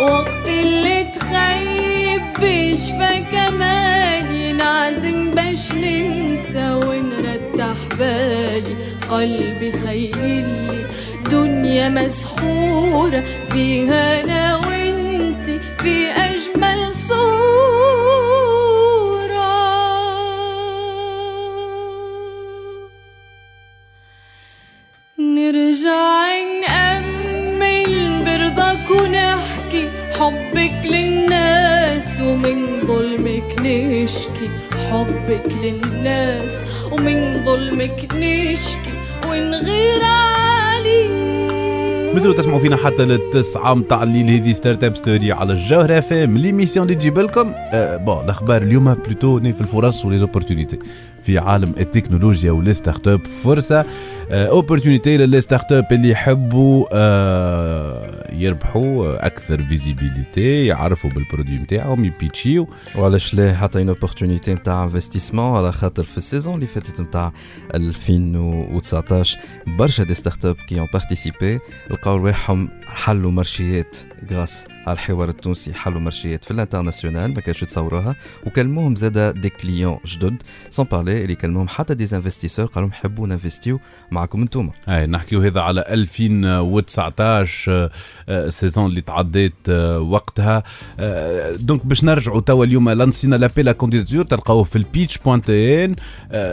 وقت 0.00 0.48
اللي 0.48 1.04
تخيب 1.04 2.22
بيشفى 2.40 3.22
كمالي 3.32 4.52
نعزم 4.52 5.30
باش 5.30 5.72
ننسى 5.72 6.80
ونرتاح 6.84 7.76
بالي. 7.98 8.74
قلبي 9.10 9.72
خيلي 9.72 10.84
دنيا 11.30 11.88
مسحورة 11.88 13.22
فيها 13.52 14.20
أنا 14.24 14.56
وإنتي 14.56 15.58
في 15.78 16.06
أجمل 16.06 16.29
حبك 34.90 35.46
للناس 35.62 36.64
ومن 36.92 37.44
ظلمك 37.44 38.08
نشكي 38.14 38.90
عليك 40.02 40.09
مازالوا 42.14 42.34
تسمعوا 42.36 42.58
فينا 42.60 42.76
حتى 42.76 43.04
للتسعة 43.04 43.74
متاع 43.74 44.02
الليل. 44.02 44.26
هذه 44.30 44.52
Startup 44.52 44.96
Story 44.96 45.32
على 45.32 45.52
الجوهرة 45.52 45.98
اف 45.98 46.12
ام 46.12 46.38
l'émission 46.38 46.86
اللي 46.86 46.94
تجيب 46.94 47.18
لكم 47.18 47.52
آه 47.56 47.96
bon 47.96 48.24
الاخبار 48.24 48.62
اليوم 48.62 48.94
plutôt 48.94 49.40
في 49.40 49.60
الفرص 49.60 50.04
و 50.04 50.09
les 50.09 50.23
opportunités 50.23 50.78
في 51.22 51.38
عالم 51.38 51.74
التكنولوجيا 51.80 52.52
و 52.52 52.74
les 52.74 53.08
startups 53.08 53.26
فرصة 53.26 53.84
opportunité 54.30 55.16
لل 55.16 55.40
les 55.40 55.72
startups 55.72 55.86
اللي 55.92 56.10
يحبوا 56.10 56.86
آه 56.92 58.30
يربحوا 58.32 59.06
آه، 59.06 59.26
أكثر 59.26 59.62
visibilité 59.66 60.66
يعرفوا 60.66 61.10
بال 61.10 61.20
produit 61.20 61.56
نتاعهم 61.58 62.04
يبيتشيو. 62.04 62.68
وعلاش 62.98 63.34
لا؟ 63.34 63.54
حتى 63.54 63.78
une 63.78 63.88
opportunité 63.88 64.54
نتاع 64.54 64.82
investissement 64.84 65.56
على 65.56 65.72
خاطر 65.72 66.02
في 66.02 66.18
ال 66.18 66.23
saison 66.23 66.54
اللي 66.54 66.66
فاتت 66.66 67.00
نتاع 67.00 67.32
2019 67.74 69.38
برشا 69.66 70.04
des 70.04 70.14
startups 70.14 70.56
qui 70.68 70.80
ont 70.80 70.88
participé 70.92 71.58
لقاو 72.00 72.16
رواحهم 72.16 72.68
حلوا 72.86 73.30
مارشيات 73.30 73.96
grâce 74.30 74.64
على 74.86 74.92
الحوار 74.92 75.28
التونسي 75.28 75.74
حلوا 75.74 76.00
مارشيات 76.00 76.44
في 76.44 76.50
ال 76.50 76.56
international 76.56 77.34
ما 77.34 77.40
كانش 77.40 77.62
يتصوروها. 77.62 78.16
وكلموهم 78.46 78.96
زادا 78.96 79.30
des 79.30 79.48
clients 79.48 79.98
جدد 80.06 80.42
sans 80.70 80.86
parler 80.92 81.22
اللي 81.22 81.34
كلموهم 81.34 81.68
حتى 81.68 81.94
des 81.94 82.16
investisseurs 82.16 82.66
قالوا 82.66 82.88
لهم 82.88 82.90
نحبوا 82.98 83.26
ننفستيو 83.26 83.80
معكم 84.10 84.42
انتوما. 84.42 84.70
اي 84.88 85.06
نحكيو 85.06 85.40
هذا 85.40 85.60
على 85.60 85.84
2019 85.88 87.72
آه، 87.72 87.90
آه، 88.28 88.50
saison 88.50 88.86
اللي 88.86 89.00
تعديت 89.00 89.54
آه، 89.68 90.00
وقتها. 90.00 90.62
آه، 91.00 91.56
donc 91.56 91.86
باش 91.86 92.04
نرجعوا 92.04 92.40
توا 92.40 92.64
اليوم 92.64 92.90
لانسينا 92.90 93.36
l'appel 93.36 93.72
à 93.72 93.76
candidatures 93.76 94.24
تلقاوه 94.24 94.64
في 94.64 94.76
ال 94.76 94.83
pitch 94.83 95.18
point 95.18 95.50
tn. 95.50 95.96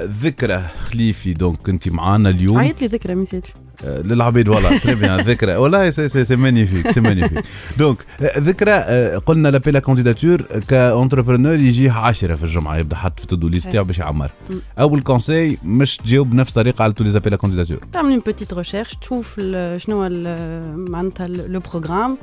ذكرى 0.04 0.60
خليفي 0.90 1.34
donc 1.34 1.70
انت 1.70 1.90
معانا 1.90 2.30
اليوم. 2.30 2.58
عيط 2.58 2.82
لي 2.82 2.88
ذكرى 2.88 3.16
message 3.16 3.44
آه، 3.56 3.67
للعبيد 3.86 4.50
والله 4.50 4.78
très 4.78 4.96
bien 4.96 5.20
ذكرى 5.20 5.56
والله 5.56 5.90
c'est 5.90 6.10
c'est 6.10 6.26
c'est 6.26 6.36
magnifique 6.36 6.92
c'est 6.92 7.00
magnifique 7.02 7.44
donc 7.78 7.98
آه، 8.22 8.40
ذكرى 8.40 8.72
آه، 8.72 9.18
قلنا 9.18 9.48
l'appel 9.48 9.80
à 9.80 9.85
candidatures 9.85 10.42
ك 10.68 10.74
entrepreneur 10.74 11.54
يجيه 11.54 11.92
10 11.92 12.36
في 12.36 12.44
الجمعه 12.44 12.78
يبدا 12.78 12.96
حط 12.96 13.18
في 13.20 13.24
ال 13.24 13.28
to-do 13.28 13.48
list 13.48 13.70
تاعو 13.72 13.84
باش 13.84 13.98
يعمر 14.00 14.32
اول 14.80 15.02
conseil 15.02 15.58
مش 15.64 15.98
تجاوب 15.98 16.30
بنفس 16.30 16.50
الطريقة 16.50 16.84
على 16.84 16.94
tous 16.94 17.10
les 17.10 17.18
appels 17.18 17.36
à 17.36 17.39
candidatures 17.39 17.78
تعمل 17.94 18.10
une 18.12 18.20
petite 18.20 18.54
recherche 18.54 18.96
تشوف 18.96 19.36
ال- 19.40 19.82
شنو 19.82 19.96
هو 20.02 20.08
ال- 20.12 20.92
معناتها 20.92 21.28
le 21.28 21.60
programme 21.60 22.18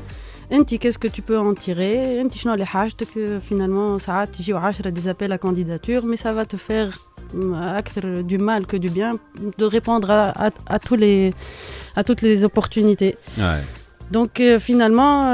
انت 0.52 0.74
qu'est-ce 0.74 1.00
que 1.00 1.08
tu 1.08 1.22
peux 1.28 1.50
en 1.50 1.58
tirer 1.58 2.20
انت 2.20 2.34
شنو 2.34 2.54
اللي 2.54 2.66
حاجتك 2.66 3.08
finalement 3.48 3.98
ساعات 3.98 4.40
يجيو 4.40 4.56
10 4.58 4.88
des 4.90 5.04
appels 5.04 5.32
à 5.32 5.36
candidature 5.36 6.00
mais 6.06 6.34
ça 6.34 6.38
va 6.38 6.42
te 6.42 6.56
faire 6.56 6.90
أكثر 7.54 8.20
de 8.20 8.38
mal 8.38 8.66
que 8.66 8.76
de 8.76 8.88
bien 8.88 9.18
de 9.58 9.68
répondre 9.68 10.08
à, 10.08 10.46
à, 10.46 10.50
à 10.74 10.78
tous 10.78 10.96
les 10.96 11.32
à 11.96 12.02
toutes 12.04 12.22
les 12.22 12.44
opportunités 12.44 13.14
et 13.38 13.62
donc 14.12 14.56
finalement 14.56 15.24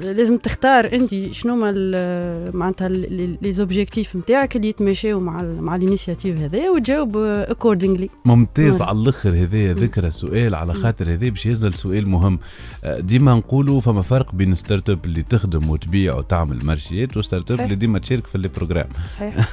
لازم 0.00 0.36
تختار 0.36 0.92
انت 0.92 1.14
شنو 1.32 1.66
ال- 1.66 2.56
معناتها 2.56 2.88
les 2.88 3.52
objectifs 3.52 4.16
نتاعك 4.16 4.56
اللي 4.56 4.68
يتماشاو 4.68 5.20
مع 5.20 5.40
ال- 5.40 5.62
مع 5.62 5.76
ال 5.76 5.82
initiative 5.82 6.38
هذا 6.40 6.70
وتجاوب 6.70 7.16
accordingly 7.16 8.10
ممتاز. 8.24 8.82
على 8.82 8.98
الأخر 8.98 9.30
هذايا 9.30 9.72
ذكرى 9.72 10.10
سؤال 10.10 10.54
على 10.54 10.74
خاطر 10.74 11.12
هذا 11.12 11.28
باش 11.28 11.46
يهز 11.46 11.66
سؤال 11.66 12.08
مهم. 12.08 12.38
آه، 12.84 13.00
ديما 13.00 13.34
نقولوا 13.34 13.80
فما 13.80 14.02
فرق 14.02 14.34
بين 14.34 14.54
ستارت 14.54 14.90
اب 14.90 15.04
اللي 15.04 15.22
تخدم 15.22 15.70
وتبيع 15.70 16.14
وتعمل 16.14 16.64
مارشيات 16.64 17.16
وستارت 17.16 17.50
اب. 17.50 17.60
اللي 17.60 17.74
ديما 17.74 17.98
تشارك 17.98 18.26
في 18.26 18.38
لي 18.38 18.48
بروجرام 18.48 18.86
صحيح. 19.14 19.34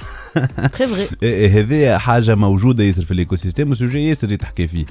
تري 0.78 0.88
فغي 0.88 1.08
إيه، 1.24 1.60
هذه 1.60 1.98
حاجة 1.98 2.36
موجودة 2.36 2.84
ياسر 2.84 3.06
في 3.06 3.12
الايكو 3.12 3.36
سيستيم 3.36 3.72
وسوجي 3.72 4.10
ياسر 4.10 4.32
يتحكي 4.32 4.68
فيه. 4.68 4.86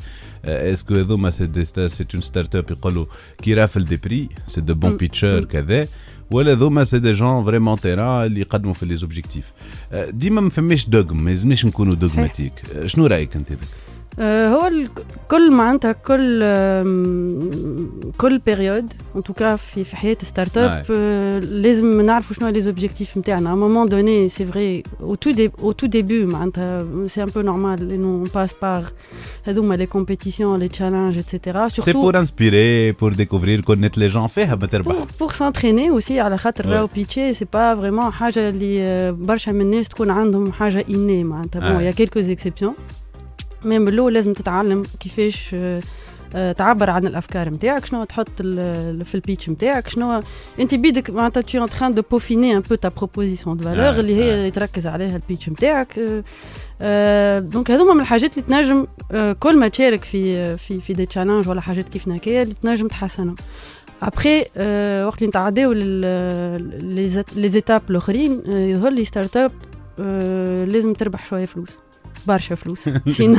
آه، 0.44 0.72
اسكو 0.72 0.94
هذوما 0.94 1.30
سي 1.30 1.46
دي 1.46 1.64
ستار 1.64 1.88
سي 1.88 2.04
اون 2.14 2.22
ستارت 2.22 2.56
اب 2.56 2.70
يقولوا 2.70 3.06
كي 3.42 3.54
رافل 3.54 3.84
دي 3.84 3.96
بري 3.96 4.28
سي 4.46 4.60
دو 4.60 4.74
بون 4.74 4.90
مم. 4.90 4.96
بيتشر 4.96 5.44
كذا 5.44 5.88
ولا 6.30 6.54
ذوما 6.54 6.84
سي 6.84 6.98
دي 6.98 7.12
جون 7.12 7.44
فريمون 7.44 7.80
تيران 7.80 8.26
اللي 8.26 8.40
يقدموا 8.40 8.74
في 8.74 8.86
لي 8.86 8.96
زوبجيكتيف 8.96 9.52
آه، 9.92 10.10
ديما 10.10 10.40
ما 10.40 10.50
فماش 10.50 10.88
dogme 10.88 11.24
ما 11.24 11.30
لازمناش 11.30 11.64
نكونوا 11.64 11.94
dogmatiques 11.94 12.52
آه، 12.76 12.86
شنو 12.86 13.06
رايك 14.18 14.20
انت 14.20 14.20
ذاك؟ 14.20 14.20
آه، 14.20 14.48
هو 14.48 14.66
ال- 14.66 14.88
كل 15.28 15.52
معناتها 15.52 15.92
كل 15.92 16.40
آم، 16.42 18.10
كل 18.18 18.38
période 18.38 18.92
en 19.16 19.22
tout 19.22 19.42
cas 19.42 19.56
في 19.56 19.84
في 19.84 19.96
حياة 19.96 20.16
start-up 20.22 20.84
آه، 20.90 21.38
لازم 21.38 22.00
نعرفوا 22.00 22.36
شنو 22.36 22.48
les 22.48 22.60
objectifs 22.60 23.16
نتاعنا 23.16 23.52
à 23.52 23.54
un 23.54 23.63
moment 23.63 23.88
donné 23.88 24.28
c'est 24.28 24.46
vrai 24.46 24.82
au 25.00 25.14
tout 25.14 25.30
dé- 25.30 25.50
au 25.58 25.72
tout 25.72 25.86
début 25.86 26.26
معناتها 26.26 26.86
c'est 27.06 27.22
un 27.22 27.28
peu 27.28 27.40
normal 27.40 27.92
انه 27.92 28.24
passe 28.34 28.54
par 28.62 28.84
هذوما 29.44 29.74
les 29.74 29.86
compétitions 29.86 30.58
les 30.58 30.68
challenges 30.68 31.18
et 31.18 31.31
cetera 31.31 31.68
c'est 31.68 31.92
pour 31.92 32.18
inspirer 32.18 32.92
pour 32.92 33.12
découvrir 33.12 33.60
connaître 33.60 33.98
les 33.98 34.06
gens 34.06 34.26
فيها 34.26 34.54
ما 34.54 34.66
تربح 34.66 34.94
pour, 34.94 35.06
pour 35.26 35.32
s'entraîner 35.34 35.90
aussi 36.00 36.10
على 36.12 36.38
خاطر 36.38 36.64
Ouais. 36.64 36.66
راهو 36.66 36.88
pitcher 36.94 37.32
c'est 37.32 37.46
pas 37.52 37.74
vraiment 37.74 38.10
حاجة 38.12 38.48
اللي 38.48 38.82
آه، 38.82 39.10
برشا 39.10 39.50
من 39.50 39.60
الناس 39.60 39.88
تكون 39.88 40.10
عندهم 40.10 40.52
حاجة 40.52 40.84
اني 40.90 41.24
معناتها 41.24 41.60
bonne 41.60 41.78
Ouais. 41.78 41.82
y 41.82 41.90
a 41.90 41.95
quelques 41.95 42.30
exceptions 42.30 42.70
mais 42.70 42.76
من 43.66 43.88
الأول 43.88 44.14
لازم 44.14 44.32
تتعلم 44.32 44.82
كيفاش 45.00 45.50
آه، 45.54 45.80
آه، 46.34 46.52
تعبر 46.52 46.90
عن 46.90 47.06
الأفكار 47.06 47.48
نتاعك 47.50 47.84
شنو 47.84 48.04
تحط 48.04 48.42
في 49.04 49.14
ال 49.14 49.20
pitch 49.20 49.50
نتاعك 49.50 49.88
شنو 49.88 50.22
أنت 50.60 50.74
بيدك 50.74 51.10
معناتها 51.10 51.66
en 51.66 51.70
train 51.70 51.94
de 51.96 52.00
peaufiner 52.00 52.54
un 52.58 52.62
peu 52.70 52.76
ta 52.76 52.90
proposition 52.90 53.54
de 53.56 53.64
valeur 53.64 53.94
Ouais, 53.94 53.98
اللي 53.98 54.14
هي 54.14 54.50
تركز 54.50 54.86
عليها 54.86 55.16
ال 55.16 55.22
pitch 55.22 55.48
نتاعك 55.48 55.98
آه، 55.98 56.22
آه، 56.80 57.38
donc 57.38 57.70
هذوما 57.70 57.94
من 57.94 58.00
الحاجات 58.00 58.38
اللي 58.38 58.48
تنجم 58.48 58.86
كل 59.40 59.58
ما 59.58 59.68
تشارك 59.68 60.04
في 60.04 60.56
في 60.56 60.80
في 60.80 60.92
des 60.92 61.06
challenges 61.06 61.48
ولا 61.48 61.60
حاجات 61.60 61.88
كيف 61.88 62.08
هكايا 62.08 62.42
اللي 62.42 62.54
تنجم 62.54 62.88
تحسنهم. 62.88 63.36
ابخي 64.02 64.38
وقت 65.06 65.18
اللي 65.18 65.28
نتعداو 65.28 65.72
les 65.72 67.48
étapes 67.48 67.82
الآخرين 67.90 68.42
يظهر 68.46 68.92
les 68.92 69.04
start-up 69.04 69.52
لازم 70.68 70.92
تربح 70.92 71.26
شوية 71.26 71.44
فلوس. 71.44 71.78
برشا 72.26 72.54
فلوس. 72.54 72.88
sinon 73.08 73.36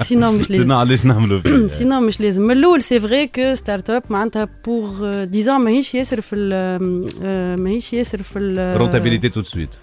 sinon 0.00 0.32
مش 0.32 0.50
لازم. 0.50 0.64
شنو 0.64 0.74
علاش 0.78 1.06
نعملوا 1.06 1.40
فيه 1.40 1.66
sinon 1.66 2.00
مش 2.00 2.20
لازم. 2.20 2.42
من 2.42 2.50
الأول 2.50 2.82
c'est 2.82 3.00
vrai 3.00 3.26
que 3.26 3.54
start-up 3.54 4.02
معناتها 4.10 4.48
pour 4.66 5.24
des 5.24 5.39
gens 5.39 5.60
ماهيش 5.60 5.94
ياسر 5.94 6.20
في 6.20 6.34
ال- 6.36 7.08
آه، 7.22 7.56
ماهيش 7.56 7.92
ياسر 7.92 8.22
في 8.22 8.38
ال- 8.38 8.76
rentabilité 8.80 9.28
tout 9.28 9.37
de 9.37 9.42
suite 9.42 9.74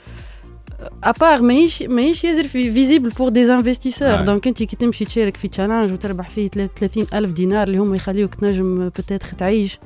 après 1.04 1.42
ماهيش 1.42 1.82
ماهيش 1.84 2.24
ياسر 2.24 2.44
في 2.48 2.72
visible 2.72 3.10
pour 3.10 3.30
des 3.30 3.54
investisseurs. 3.54 4.08
donc 4.26 4.48
انت 4.48 4.64
كي 4.64 4.76
تمشي 4.76 5.06
تشارك 5.06 5.38
في 5.38 5.48
challenge 5.48 5.94
وتربح 5.94 6.30
فيه 6.30 6.48
30 6.48 7.06
الف 7.14 7.34
دينار 7.34 7.68
اللي 7.68 7.78
هما 7.78 7.96
يخليوك 7.96 8.36
تنجم 8.36 8.88
peut-être 8.90 9.28
تعيش 9.38 9.80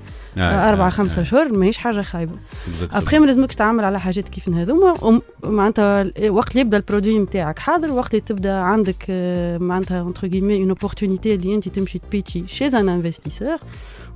أربعة 0.70 0.90
خمسة 0.90 1.24
شهور 1.24 1.58
ماهيش 1.58 1.78
حاجة 1.78 2.02
خايبة 2.02 2.34
ابخي 2.92 3.20
ما 3.20 3.26
لازمكش 3.26 3.56
تعمل 3.56 3.84
على 3.84 4.00
حاجات 4.00 4.30
كيف 4.30 4.50
هذوما 4.50 4.96
وم- 5.04 5.22
معناتها 5.44 6.12
وقت 6.30 6.52
اللي 6.52 6.62
يبدا 6.62 6.78
البرودوي 6.78 7.20
نتاعك 7.20 7.60
حاضر 7.60 7.92
وقت 7.92 8.14
اللي 8.14 8.26
تبدا 8.26 8.54
عندك 8.54 9.06
معناتها 9.62 10.02
اونتر 10.02 10.28
كيمي 10.28 10.58
اون 10.58 10.70
اوبورتونيتي 10.70 11.34
اللي 11.36 11.56
انت 11.56 11.70
تمشي 11.70 12.00
تبيتشي 12.00 12.44
شي 12.48 12.66
ان 12.66 12.90
انفستيسور 12.90 13.58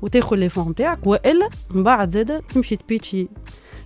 وتاخذ 0.02 0.36
لي 0.36 0.50
فون 0.50 0.70
نتاعك 0.70 1.08
والا 1.08 1.50
من 1.72 1.84
بعد 1.84 2.10
زاده 2.10 2.42
تمشي 2.54 2.76
تبيتشي 2.76 3.28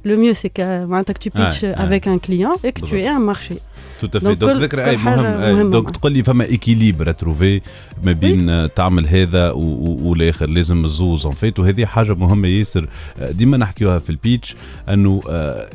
ميو 0.06 0.34
سي 0.34 0.52
معناتها 0.60 1.14
que 1.14 1.18
tu 1.18 1.32
pitches 1.32 1.64
avec 1.64 2.08
un 2.08 2.20
client 2.28 2.56
et 2.64 2.72
que 2.72 2.86
tu 2.86 2.96
بالضبط. 2.96 3.06
es 3.06 3.18
un 3.18 3.20
marché. 3.20 3.56
تو 4.02 4.08
تفي 4.08 4.36
دونك 4.36 4.38
دونك 4.38 4.56
ذكر 4.56 4.86
اي 4.86 4.98
مهم 4.98 5.72
دونك. 5.72 5.90
تقول 5.90 6.12
لي 6.12 6.24
فما 6.24 6.46
ايكيليبر 6.46 7.12
تروفي 7.12 7.62
ما 8.04 8.12
بين 8.12 8.74
تعمل 8.74 9.08
هذا 9.08 9.52
والاخر 9.52 10.50
لازم 10.50 10.86
الزوز 10.86 11.26
en 11.26 11.36
fait 11.36 11.60
وهذه 11.60 11.86
حاجة 11.86 12.14
مهمه 12.14 12.48
ياسر 12.48 12.90
ديما 13.32 13.58
نحكيوها 13.58 14.00
في 14.00 14.10
ال 14.10 14.17
pitch 14.17 14.56
انه 14.90 15.22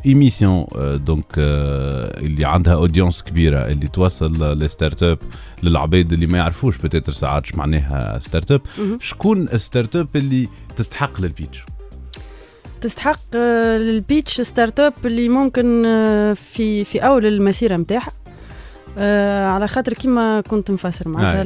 émission 0.07 0.67
donc 1.05 1.27
اللي 1.39 2.45
عندها 2.45 2.75
audience 2.75 3.23
كبيره 3.23 3.59
اللي 3.59 3.89
توصل 3.89 4.59
لل 4.59 5.03
start-up 5.03 5.19
للعباد 5.63 6.13
اللي 6.13 6.27
ما 6.27 6.39
يعرفوش 6.39 6.79
peut-être 6.79 7.13
ساعات 7.13 7.57
معناها 7.57 8.19
start-up. 8.19 8.61
شكون 9.01 9.43
ال 9.43 9.97
start-up 9.97 10.09
اللي 10.17 10.49
تستحق 10.77 11.21
لل 11.21 11.34
pitch 11.34 11.65
تستحق 12.83 13.21
آه، 13.35 13.77
ال 13.77 14.41
pitch 14.41 14.81
start-up 14.81 14.93
اللي 15.05 15.29
ممكن 15.29 15.87
آه، 15.87 16.33
في 16.35 16.85
في 16.85 16.99
أول 16.99 17.27
المسيرة 17.27 17.77
نتاعها 17.77 18.13
آه 18.99 19.47
على 19.47 19.69
خاطر 19.69 19.93
كيما 19.93 20.41
كنت 20.41 20.71
مفسر 20.71 21.09
معناتها 21.09 21.43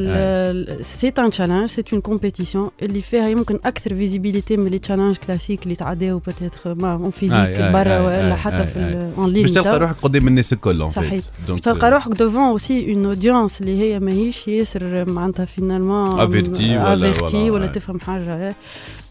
أي، 0.50 0.82
سي 0.82 1.12
ان 1.18 1.30
تشالنج 1.30 1.68
سي 1.68 1.82
اون 1.92 2.00
كومبيتيسيون 2.00 2.70
اللي 2.82 3.00
فيها 3.00 3.28
يمكن 3.28 3.58
أكثر 3.64 3.94
فيزيبيليتي 3.94 4.56
من 4.56 4.66
لي 4.66 4.78
تشالنج 4.78 5.16
كلاسيك 5.16 5.62
اللي 5.62 5.74
تعداو 5.74 6.18
بتاتر 6.18 6.74
ما 6.74 6.92
اون 6.94 7.10
فيزيك 7.10 7.38
أي، 7.38 7.66
أي، 7.66 7.72
برا 7.72 7.92
أي، 7.94 8.00
ولا 8.00 8.26
أي، 8.26 8.34
حتى 8.36 8.60
أي، 8.60 8.66
في 8.66 8.78
أي. 8.78 9.10
اون 9.18 9.32
لين 9.32 9.42
باش 9.42 9.50
تلقى 9.54 9.78
روحك 9.78 9.96
قدام 10.02 10.28
الناس 10.28 10.52
الكل 10.52 10.80
اون 10.80 10.90
صحيح. 10.90 11.10
فيت 11.10 11.24
دونك 11.46 11.60
تلقى 11.64 11.90
روحك 11.90 12.10
دوفون 12.12 12.42
اوسي 12.42 12.92
اون 12.94 13.06
اودينس 13.06 13.60
اللي 13.60 13.80
هي 13.80 14.00
ماهيش 14.00 14.48
ياسر 14.48 15.04
معناتها 15.10 15.44
فينالمون 15.44 16.10
Averti 16.10 16.60
ولا- 16.60 16.94
افيرتي 16.94 17.50
ولا- 17.50 17.52
ولا 17.52 17.66
ouais. 17.66 17.70
تفهم 17.74 18.00
حاجة 18.00 18.56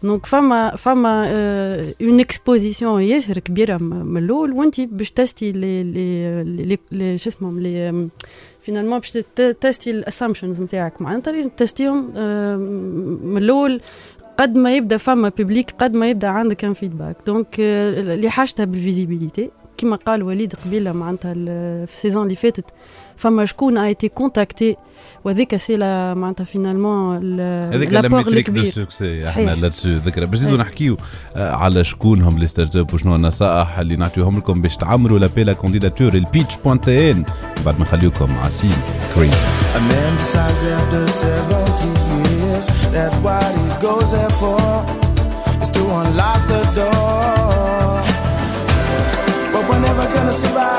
دونك 0.02 0.26
فما 0.26 0.76
فما 0.76 1.24
اون 2.02 2.20
اكسبوزيسيون 2.20 3.02
ياسر 3.02 3.38
كبيرة 3.38 3.76
م- 3.76 4.06
من 4.06 4.16
الأول. 4.24 4.52
وانت 4.52 4.80
باش 4.80 5.10
تستي 5.10 5.52
لي 5.52 5.82
لي 5.82 6.44
لي- 6.44 6.78
لي 6.92 7.18
شو 7.18 7.30
اسمهم 7.30 7.60
لي 7.60 8.08
finalement 8.66 8.98
باش 8.98 9.10
تستي 9.60 9.90
ال 9.90 9.96
assumptions 9.96 10.60
نتاعك 10.62 11.02
معناتها 11.02 11.32
لازم 11.32 11.48
تستيهم 11.48 12.04
من 13.24 13.38
الأول 13.38 13.80
قد 14.38 14.58
ما 14.58 14.76
يبدا 14.76 14.96
فما 14.96 15.28
public 15.28 15.70
قد 15.70 15.94
ما 15.94 16.10
يبدا 16.10 16.28
عندك 16.28 16.64
un 16.64 16.72
feedback 16.72 17.16
donc 17.26 17.60
اللي 17.60 18.30
حاجتها 18.30 18.64
بال 18.64 18.78
visibilité 18.78 19.50
كما 19.76 19.96
قال 19.96 20.22
وليد 20.22 20.54
قبيلة 20.64 20.92
معناتها 20.92 21.32
في 21.86 21.92
ال 21.92 21.96
saison 21.96 22.22
اللي 22.22 22.34
فاتت 22.34 22.64
فما 23.16 23.44
شكون 23.44 23.78
a 23.78 23.84
été 23.86 24.08
contacté 24.08 24.76
وهذيك 25.24 25.56
c'est 25.56 25.76
la 25.76 26.14
معناتها 26.14 26.44
finalement 26.44 27.40
هذيك 27.72 27.92
la 27.92 28.08
métrique 28.08 28.50
de 28.50 28.64
succès 28.64 29.28
إحنا. 29.28 29.50
لاتسو 29.50 29.88
ذكرى 29.92 30.26
باش 30.26 30.38
نزيدوا 30.38 30.56
أي. 30.56 30.60
نحكيو 30.60 30.96
آه، 31.36 31.52
على 31.56 31.84
شكون 31.84 32.22
هم 32.22 32.38
les 32.38 32.46
start-up 32.46 32.94
وشنو 32.94 33.14
النصائح 33.14 33.78
اللي 33.78 33.96
نعطيوهم 33.96 34.38
لكم 34.38 34.62
باش 34.62 34.76
تعمروا 34.76 35.18
l'appel 35.18 35.52
à 35.52 35.57
candidature 35.57 36.14
ال 36.14 36.21
pitch 36.21 36.56
point 36.64 36.78
tn 36.88 37.24
بعد 37.66 37.74
ما 37.78 37.82
نخليوكم 37.82 38.34
مع 38.34 38.48
سين 38.48 38.76
كريم 39.14 39.30
A 39.76 39.78
man 39.78 40.12
decides 40.22 40.62
after 40.76 41.02
70 41.08 41.94
years 42.32 42.66
that 42.96 43.12
what 43.24 43.50
he 43.60 43.68
goes 43.86 44.08
there 44.16 44.34
for 44.40 44.62
is 45.62 45.68
to 45.76 45.82
unlock 46.00 46.40
the 46.52 46.62
door. 46.76 47.25
We're 49.68 49.80
never 49.80 50.06
gonna 50.14 50.32
survive 50.32 50.75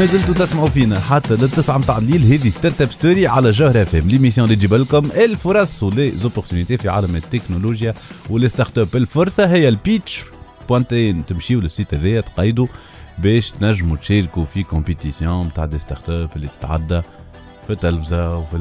ما 0.00 0.06
زلتوا 0.06 0.34
تسمعوا 0.34 0.68
فينا 0.68 1.00
حتى 1.00 1.34
للتسعة 1.34 1.78
متاع 1.78 1.98
الليل. 1.98 2.22
هذه 2.22 2.50
Startup 2.50 2.92
Story 2.92 3.26
على 3.26 3.50
جوهر 3.50 3.82
اف 3.82 3.94
ام 3.94 4.08
l'émission 4.08 4.44
اللي 4.44 4.56
تجيب 4.56 4.74
لكم 4.74 5.10
الفرص 5.10 5.82
و 5.82 6.10
les 6.16 6.28
opportunités 6.28 6.76
في 6.76 6.88
عالم 6.88 7.16
التكنولوجيا 7.16 7.94
وال 8.30 8.78
start-up 8.78 8.96
الفرصه 8.96 9.46
هي 9.46 9.68
ال 9.68 9.77
pitch 9.77 10.24
point 10.68 11.09
tn 11.09 11.26
تمشيو 11.26 11.60
لل 11.60 11.71
site 11.71 11.94
هذايا 11.94 12.20
تقيدوا 12.20 12.66
باش 13.18 13.50
تنجموا 13.50 13.96
تشاركوا 13.96 14.44
في 14.44 14.62
compétition 14.62 15.46
متاع 15.46 15.64
des 15.64 15.78
start-up 15.78 16.30
اللي 16.36 16.48
تتعدى 16.48 17.02
في 17.66 17.72
التلفزة 17.72 18.36
وفي 18.36 18.56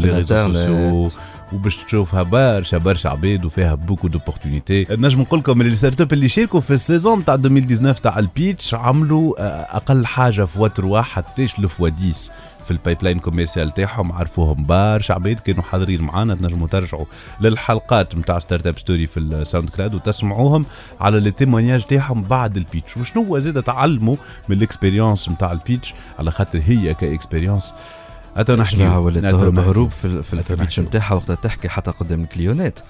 les 0.00 0.16
réseaux. 0.16 0.52
sociaux 0.52 1.10
وباش 1.52 1.76
تشوفها 1.76 2.22
برشا 2.22 2.78
برشا 2.78 3.08
عباد 3.08 3.44
وفيها 3.44 3.74
beaucoup 3.74 4.08
d'opportunités 4.08 4.86
نجم 4.90 5.20
نقول 5.20 5.40
لكم 5.40 5.60
اللي 5.60 5.74
start-up 5.74 6.12
اللي 6.12 6.28
شاركوا 6.28 6.60
في 6.60 6.74
ال 6.74 6.81
saison 6.81 7.24
تاع 7.24 7.34
2019 7.34 8.02
تاع 8.02 8.18
ال 8.18 8.27
pitch 8.27 8.74
عملوا 8.74 9.34
آه، 9.38 9.76
أقل 9.76 10.06
حاجة 10.06 10.44
في 10.44 10.60
وتر 10.60 10.86
واحد 10.86 11.22
تيش 11.22 11.60
لفوا 11.60 11.88
10 11.88 12.32
في 12.64 12.70
البايب 12.70 13.02
لاين 13.02 13.18
كوميرسيال 13.18 13.74
تاعهم. 13.74 14.12
عرفوهم 14.12 14.66
برشا 14.66 15.14
عباد 15.14 15.40
كانوا 15.40 15.62
حاضرين 15.62 16.00
معانا 16.00 16.34
تنجموا 16.34 16.68
ترجعوا 16.68 17.04
للحلقات 17.40 18.16
نتاع 18.16 18.38
ستارت 18.38 18.66
اب 18.66 18.78
ستوري 18.78 19.06
في 19.06 19.20
الساوند 19.20 19.70
كلاود 19.70 19.94
وتسمعوهم 19.94 20.66
على 21.00 21.20
لي 21.20 21.30
تيمونياج 21.30 21.82
تاعهم 21.82 22.22
بعد 22.22 22.56
البيتش. 22.56 22.96
وشنو 22.96 23.38
زاد 23.38 23.62
تعلموا 23.62 24.16
من 24.48 24.56
الاكسبيريونس 24.56 25.28
نتاع 25.28 25.52
البيتش؟ 25.52 25.94
على 26.18 26.30
خاطر 26.30 26.60
هي 26.66 26.94
كاكسبيريونس 26.94 27.74
اتو 28.36 28.54
نحكي 28.54 28.76
جماعة 28.76 29.00
ولات 29.00 29.24
أتو 29.24 29.38
تهرب 29.38 29.54
نحكيو. 29.54 29.70
هروب 29.70 29.90
في 29.90 30.22
في 30.22 30.34
البيتش. 30.50 30.80
نتاعها 30.80 31.14
وقتها 31.14 31.34
تحكي 31.34 31.68
حتى 31.68 31.90
قدام 31.90 32.22
الكليونات 32.22 32.80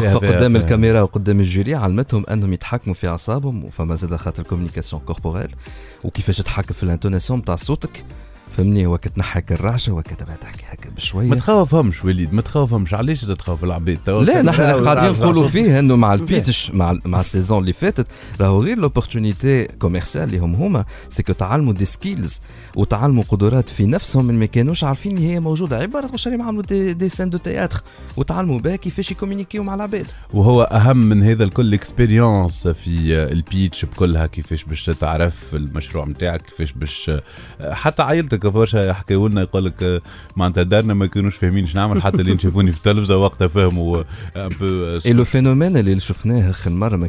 فيها- 0.00 0.36
قدام 0.36 0.52
فيها- 0.52 0.60
الكاميرا 0.62 1.02
وقدام 1.02 1.40
الجوري 1.40 1.74
علمتهم 1.74 2.24
أنهم 2.30 2.52
يتحكموا 2.52 2.94
في 2.94 3.08
أعصابهم 3.08 3.64
وفما 3.64 3.94
زاد 3.94 4.16
خاطر 4.16 4.42
كوميونيكاسيون 4.42 5.02
كوربوريل 5.02 5.54
وكيفاش 6.04 6.36
تحكم 6.38 6.74
في 6.74 6.82
ال 6.82 6.88
intonation 6.88 7.44
تاع 7.44 7.56
صوتك 7.56 8.04
فهمني 8.58 8.86
وقت 8.86 9.08
تنحك 9.08 9.52
الرعشه 9.52 9.92
وقت 9.92 10.14
تبع 10.14 10.34
تحكي 10.34 10.64
هكا 10.68 10.90
بشوية. 10.90 11.26
ما 11.28 11.36
تخوفهمش 11.36 12.04
وليد 12.04 12.32
ما 12.32 12.42
تخوفهمش 12.42 12.94
علاش 12.94 13.20
تخوف 13.20 13.64
العباد 13.64 13.98
توا 14.04 14.24
لا 14.24 14.42
نحن 14.42 14.62
قاعدين 14.62 15.10
نقولوا. 15.10 15.48
فيه 15.48 15.78
إنه 15.78 15.96
مع 15.96 16.14
ال 16.14 16.23
pitch 16.23 16.70
مع 16.70 16.98
مع 17.04 17.20
ال 17.20 17.25
saison 17.25 17.58
اللي 17.58 17.72
فاتت 17.72 18.08
راهو 18.40 18.62
غير 18.62 18.78
l'opportunité 18.78 19.64
commerciale 19.64 20.24
اللي 20.24 20.38
هم 20.38 20.54
هما 20.54 20.84
c'est 21.08 21.23
que 21.23 21.32
تعلموا 21.32 21.72
des 21.72 21.84
skills 21.84 22.40
وتعلموا 22.76 23.24
قدرات 23.28 23.68
في 23.68 23.86
نفسهم 23.86 24.30
اللي 24.30 24.40
ما 24.40 24.46
كانوش 24.46 24.84
عارفين 24.84 25.16
اللي 25.16 25.32
هي 25.32 25.40
موجودة. 25.40 25.78
عبارة 25.78 26.10
راهم 26.26 26.42
عملوا 26.42 26.62
des, 26.62 26.92
des 26.92 27.08
scènes 27.08 27.30
de 27.30 27.38
théâtre 27.38 27.82
وتعلموا 28.16 28.58
بها 28.58 28.76
كيفاش 28.76 29.10
يكومينيكيو 29.10 29.62
مع 29.62 29.74
العباد. 29.74 30.06
وهو 30.32 30.62
أهم 30.62 30.96
من 30.96 31.22
هذا 31.22 31.44
الكل 31.44 31.74
expérience 31.74 32.68
في 32.68 33.14
ال 33.32 33.41
pitch 33.41 33.84
بكلها 33.84 34.26
كيفاش 34.26 34.64
باش 34.64 34.90
تعرف 35.00 35.54
المشروع 35.54 36.04
نتاعك 36.04 36.42
كيفاش 36.42 36.72
باش 36.72 37.10
حتى 37.60 38.02
عائلتك 38.02 38.47
برشا 38.48 38.78
يحكيوا 38.78 39.28
لنا 39.28 39.40
يقول 39.40 39.64
لك 39.64 40.02
معناتها 40.36 40.62
دارنا 40.62 40.94
ما 40.94 41.06
كانوش 41.06 41.36
فاهمين 41.36 41.66
شنو 41.66 41.80
نعمل 41.80 42.02
حتى 42.02 42.20
اللي 42.20 42.34
نشوفوني 42.34 42.72
في 42.72 42.76
التلفزة 42.76 43.16
وقتها 43.16 43.48
فهموا 43.48 44.02
ان 44.36 44.48
بو 44.48 44.98
اي 45.06 45.12
لو 45.12 45.24
phénomène 45.24 45.76
اللي 45.76 46.00
شفناه 46.00 46.50
آخر 46.50 46.70
مرة 46.70 46.96
ما, 46.96 47.06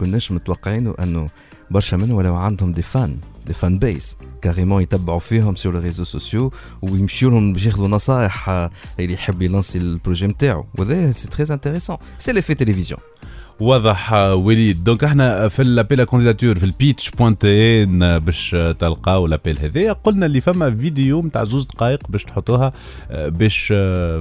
كناش 0.00 0.32
متوقعينه 0.32 0.94
أنه 1.00 1.28
برشا 1.70 1.96
منهم 1.96 2.16
ولاو 2.16 2.34
عندهم 2.34 2.72
des 2.72 2.82
fans 2.82 3.16
des 3.46 3.52
fan 3.52 3.78
base 3.78 4.16
carrément 4.42 4.82
يتبعوا 4.82 5.18
فيهم 5.18 5.54
sur 5.54 5.74
réseaux 5.74 6.04
sociaux 6.04 6.52
ويمشيو 6.82 7.30
لهم 7.30 7.52
باش 7.52 7.66
ياخذوا 7.66 7.88
نصائح 7.88 8.48
آه، 8.48 8.70
اللي 9.00 9.12
يحب 9.12 9.42
يلانسي 9.42 9.78
ال 9.78 9.85
projet 9.85 10.26
نتاعو 10.26 10.66
وهذا 10.78 11.10
c'est 11.10 11.28
très 11.28 11.54
intéressant 11.54 11.96
c'est 12.18 12.32
les 12.32 12.42
في 12.42 12.54
تلفزيون 12.54 13.00
واضح 13.60 14.12
آه، 14.12 14.34
وليد. 14.34 14.84
donc 14.84 15.04
إحنا 15.04 15.48
في 15.48 15.62
ال 15.62 15.69
appel 15.69 16.04
candidature 16.04 16.58
في 16.58 16.64
ال 16.64 16.72
pitch 16.72 17.10
point 17.10 17.44
tn 17.44 18.18
باش 18.18 18.54
آه، 18.54 18.72
تلقاو 18.72 19.26
ال 19.26 19.31
appel 19.31 19.58
هذايا. 19.58 19.92
قلنا 19.92 20.26
اللي 20.26 20.40
فما 20.40 20.76
فيديو 20.76 21.22
نتاع 21.22 21.44
زوز 21.44 21.64
دقائق 21.66 22.08
باش 22.08 22.24
تحطوها 22.24 22.72
باش 23.10 23.66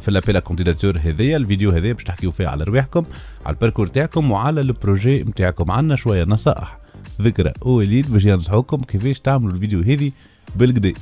في 0.01 0.05
ال 0.07 0.12
appel 0.12 0.39
candidature 0.39 0.97
هذايا. 1.03 1.37
الفيديو 1.37 1.71
هذايا 1.71 1.93
باش 1.93 2.03
تحكيو 2.03 2.31
فيه 2.31 2.47
على 2.47 2.63
رواحكم 2.63 3.05
على 3.45 3.53
ال 3.53 3.57
parcours 3.57 3.87
تاعكم 3.87 4.31
وعلى 4.31 4.61
ال 4.61 4.70
projet 4.70 5.23
نتاعكم 5.23 5.71
عندنا 5.71 5.95
شوية 5.95 6.23
نصائح. 6.23 6.80
ذكرى 7.21 7.51
وليد 7.61 8.11
باش 8.13 8.25
ينصحوكم 8.25 8.77
كيفاش 8.77 9.19
تعملوا 9.19 9.51
الفيديو 9.51 9.79
هذه 9.79 10.11
بالكدا 10.55 10.93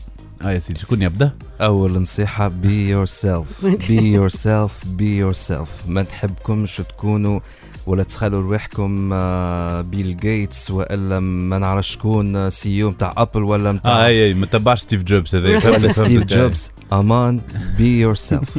آه 0.41 0.51
يا 0.51 0.60
سيدي 0.60 0.79
شكون 0.79 1.01
يبدأ؟ 1.01 1.32
أول 1.62 2.01
نصيحة 2.01 2.47
be 2.47 2.89
yourself 2.89 3.65
be 3.88 4.13
yourself 4.13 4.84
be 4.88 5.17
yourself 5.17 5.69
ما 5.88 6.03
تحبكمش 6.03 6.77
تكونوا 6.77 7.39
ولا 7.88 8.03
تخلوا 8.03 8.41
رواحكم 8.41 9.10
آه، 9.13 9.82
بيل 9.82 10.17
جيتس 10.17 10.71
وإلا 10.71 11.19
ما 11.19 11.58
نعرف 11.58 11.88
شكون 11.88 12.49
CEO 12.49 12.89
نتاع 12.89 13.13
Apple 13.17 13.43
ولا 13.43 13.69
آه 13.69 13.73
نتاع 13.73 14.05
AI 14.05 14.34
ما 14.34 14.45
تبعش 14.45 14.79
ستيف 14.79 15.03
جوبز 15.03 15.36
هذاك. 15.36 15.65
ولا 15.75 15.91
ستيف 15.91 16.23
جوبز 16.23 16.71
أمان 16.93 17.41
be 17.77 17.99
yourself 17.99 18.58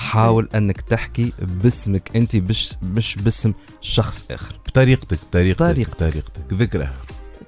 حاول 0.00 0.48
انك 0.54 0.80
تحكي 0.80 1.32
باسمك. 1.62 2.16
انت 2.16 2.36
مش 2.36 2.74
مش 2.82 3.16
باسم 3.16 3.52
شخص 3.80 4.24
آخر. 4.30 4.60
بطريقتك 4.66 5.18
بطريقتك 5.30 5.58
طريقتك. 5.58 5.90
بطريقتك 5.94 6.52
ذكرى 6.52 6.88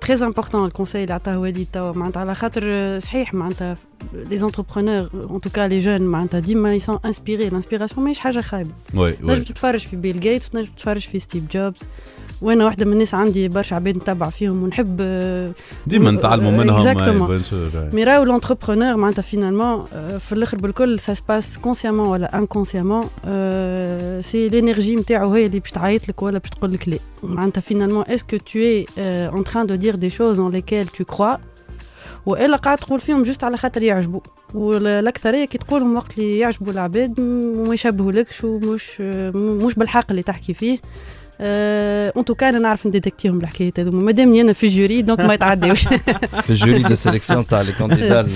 très 0.00 0.26
important 0.26 0.66
ال 0.66 0.71
conseil 0.71 1.02
اللي 1.02 1.14
عطاه 1.14 1.38
وليد 1.38 1.66
توا 1.72 1.92
معناتها 1.92 2.20
على 2.20 2.34
خاطر 2.34 2.62
آه، 2.64 2.98
صحيح 2.98 3.34
معناتها 3.34 3.76
les 4.12 4.36
entrepreneurs 4.36 5.10
en 5.30 5.40
tout 5.40 5.56
cas 5.56 5.68
les 5.68 5.78
jeunes 5.78 6.02
معناتها 6.02 6.40
ديما 6.40 6.74
ils 6.74 6.85
sont 6.85 6.98
inspirés 7.04 7.48
ال 7.48 7.53
inspiration 7.53 8.04
ماهيش 8.04 8.18
حاجة 8.18 8.40
خايبة. 8.40 8.70
تنجم 9.14 9.44
تتفرج 9.44 9.80
في 9.80 9.96
بيل 9.96 10.20
جيتس 10.20 10.46
وتنجم 10.48 10.72
تتفرج 10.72 11.00
في 11.00 11.18
ستيف 11.18 11.44
جوبز 11.52 11.80
وأنا 12.42 12.64
واحدة 12.64 12.86
من 12.86 12.92
الناس 12.92 13.14
عندي 13.14 13.48
برشا 13.48 13.76
عباد 13.76 13.96
نتبع 13.96 14.30
فيهم 14.30 14.62
ونحب 14.62 14.96
آه، 15.00 15.52
ديما 15.86 16.10
نتعلموا 16.10 16.50
آه، 16.50 16.56
منهم 16.56 16.76
أي. 17.74 17.90
mais 17.92 18.04
راهو 18.04 18.24
l'entrepreneur 18.24 18.96
معناتها 18.96 19.22
finalement 19.22 19.84
في 20.18 20.32
الآخر 20.32 20.56
بالكل 20.56 20.98
ça 20.98 21.14
se 21.14 21.27
passe 21.27 21.58
consciemment 21.58 22.08
ولا 22.08 22.38
inconsciemment 22.38 23.06
c'est 24.22 24.48
l'énergie 24.48 24.96
نتاعو 24.96 25.32
هي 25.32 25.46
اللي 25.46 25.60
باش 25.60 25.70
تعيط 25.70 26.08
لك 26.08 26.22
ولا 26.22 26.38
باش 26.38 26.50
تقول 26.50 26.72
لك 26.72 26.88
لا. 26.88 26.98
معناتها 27.22 27.60
finalement 27.60 28.04
est-ce 28.08 28.27
que 28.27 28.36
tu 28.36 28.58
es 28.58 28.86
en 28.98 29.44
train 29.44 29.66
de 29.66 29.74
dire 29.74 29.94
des 29.94 30.10
choses 30.10 30.38
en 30.38 30.52
lesquelles 30.52 30.88
tu 30.88 31.04
crois 31.04 31.36
وإلا 32.26 32.56
قاعد 32.56 32.78
تقول 32.78 33.00
فيهم 33.00 33.22
juste 33.22 33.44
على 33.44 33.56
خاطر 33.56 33.82
يعجبوا 33.82 34.20
والاكثريه 34.54 35.44
كي 35.44 35.58
تقولهم 35.58 35.96
وقت 35.96 36.18
اللي 36.18 36.38
يعجبوا 36.38 36.72
العباد 36.72 37.20
وما 37.20 37.74
يشبهولكش 37.74 38.44
ومش 38.44 39.00
مش 39.34 39.74
بالحق 39.74 40.06
اللي 40.10 40.22
تحكي 40.22 40.54
فيه. 40.54 40.78
en 41.44 42.24
tout 42.24 42.38
cas 42.38 42.48
أنا 42.48 42.58
نعرف 42.58 42.86
نديتكتيهم 42.86 43.38
الحكايات 43.38 43.80
هذوما 43.80 44.02
مادامني 44.02 44.40
أنا 44.40 44.52
في 44.52 44.66
ال 44.66 44.74
jury 44.74 45.02
donc 45.02 45.20
ما 45.20 45.34
يتعداوش 45.34 45.88
في 46.42 46.50
ال 46.50 46.57
jury 46.57 46.82
de 46.82 46.94
sélection 46.94 47.46
تاع 47.46 47.60
les 47.60 47.72
candidats 47.72 48.28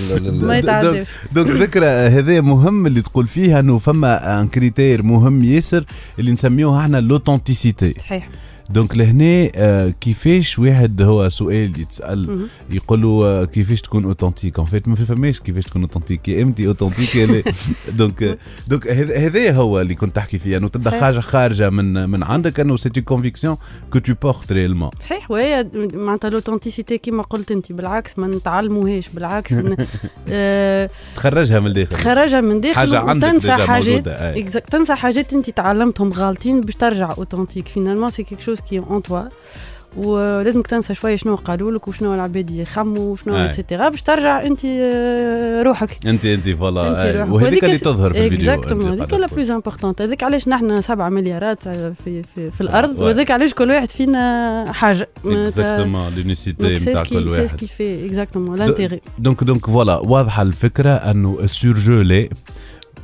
ما 0.45 0.57
يتعداوش 0.57 1.07
donc 1.33 1.49
ذكرى 1.49 1.85
هذا 1.85 2.41
مهم 2.41 2.87
اللي 2.87 3.01
تقول 3.01 3.27
فيها 3.27 3.59
إنه 3.59 3.77
فما 3.77 4.39
un 4.41 4.47
critère 4.47 5.03
مهم 5.03 5.43
ياسر 5.43 5.85
اللي 6.19 6.31
نسميوه 6.31 6.81
إحنا 6.81 6.97
l'authenticité 6.97 7.93
صحيح. 7.99 8.29
donc 8.69 8.97
لهنا 8.97 9.49
آه، 9.55 9.89
كيفاش 9.89 10.59
واحد 10.59 11.01
هو 11.01 11.29
سؤال 11.29 11.79
يتسأل. 11.81 12.47
يقول 12.69 13.01
له 13.01 13.25
آه، 13.25 13.45
كيفاش 13.45 13.81
تكون 13.81 14.05
authentique 14.05 14.59
en 14.59 14.65
fait 14.65 14.87
ما 14.87 14.95
فماش 14.95 15.39
كيفاش 15.39 15.63
تكون 15.63 15.81
authentique 15.81 16.27
يا 16.27 16.43
إنتي 16.43 16.67
authentique 16.67 17.15
يا 17.15 17.25
لا. 17.25 17.43
donc 17.99 18.23
آه، 18.23 18.37
donc 18.67 18.87
هذا 18.87 19.51
هو 19.55 19.81
اللي 19.81 19.95
كنت 19.95 20.15
تحكي 20.15 20.39
فيه 20.39 20.57
انه 20.57 20.67
تبدا. 20.67 21.01
حاجة 21.01 21.19
خارجة 21.19 21.69
من 21.69 22.09
من 22.09 22.23
عندك. 22.23 22.59
انه 22.59 22.75
c'est 22.75 22.91
tes 22.91 23.01
convictions 23.01 23.57
que 23.93 23.99
tu 23.99 24.13
portes 24.21 24.51
réellement 24.51 24.89
صحيح. 24.99 25.31
وهي 25.31 25.67
معناتها 25.93 26.29
l'authenticité 26.29 26.97
كيما 26.97 27.23
قلت 27.23 27.51
انت 27.51 27.71
بالعكس 27.71 28.19
ما 28.19 28.27
نتعلموهاش. 28.27 29.09
بالعكس 29.09 29.53
تخرجها 31.15 31.59
من 31.59 31.67
الداخل 31.67 31.89
تخرجها 31.95 32.41
من 32.41 32.61
داخل 32.61 32.75
حاجة 32.75 32.99
عندك 32.99 33.27
déjà 33.29 33.57
حاجات. 33.57 34.07
تنسى 34.71 34.95
حاجات 34.95 35.33
انت 35.33 35.49
تعلمتهم 35.49 36.13
غالطين 36.13 36.61
باش 36.61 36.75
ترجع 36.75 37.13
authentique 37.17 37.67
finalement 37.67 38.09
c'est 38.09 38.23
quelque 38.23 38.39
chose 38.39 38.56
qui 38.59 38.79
est 38.79 38.93
en 38.93 39.03
toi 39.03 39.21
ولازمك 39.97 40.67
تنسى 40.67 40.93
شوية 40.93 41.15
شنو 41.15 41.35
قالوا 41.35 41.71
لك 41.71 41.87
وشنو 41.87 42.13
العباد 42.13 42.51
يخموا 42.51 43.11
وشنو. 43.11 43.35
et 43.35 43.49
cetera 43.49 43.89
باش 43.89 44.01
ترجع 44.01 44.43
انت 44.43 44.65
روحك 45.65 46.07
انت 46.07 46.25
انت 46.25 46.49
voilà. 46.49 47.23
وهذيك 47.23 47.63
اللي 47.63 47.77
تظهر 47.77 48.13
في 48.13 48.25
الفيديو 48.25 48.37
exactement 48.37 48.91
هذيك 48.91 49.13
لا. 49.13 49.27
plus 49.27 49.51
importante 49.51 50.01
هذيك 50.01 50.23
علاش 50.23 50.47
نحن 50.47 50.81
7 50.81 51.09
مليارات 51.09 51.63
في 51.63 51.93
في, 52.23 52.49
في 52.49 52.61
الأرض 52.61 52.99
oui. 52.99 53.05
وهذاك 53.05 53.31
علاش 53.31 53.53
كل 53.53 53.69
واحد 53.69 53.91
فينا 53.91 54.65
حاجة 54.71 55.09
exactement 55.25 56.11
l'unicité 56.17 56.75
نتاع 56.75 57.03
كل 57.03 57.31
سي 57.31 57.35
واحد 57.35 57.45
ce 57.45 57.54
qui 57.54 57.67
fait 57.67 58.05
exactement 58.05 58.57
l'intérêt 58.57 59.01
donc 59.19 59.43
donc 59.43 59.65
voilà 59.65 59.97
واضحه 59.97 60.41
الفكرة 60.41 60.89
انه 60.89 61.37
ال 61.43 61.51
surjeu 61.51 62.01
لا 62.01 62.29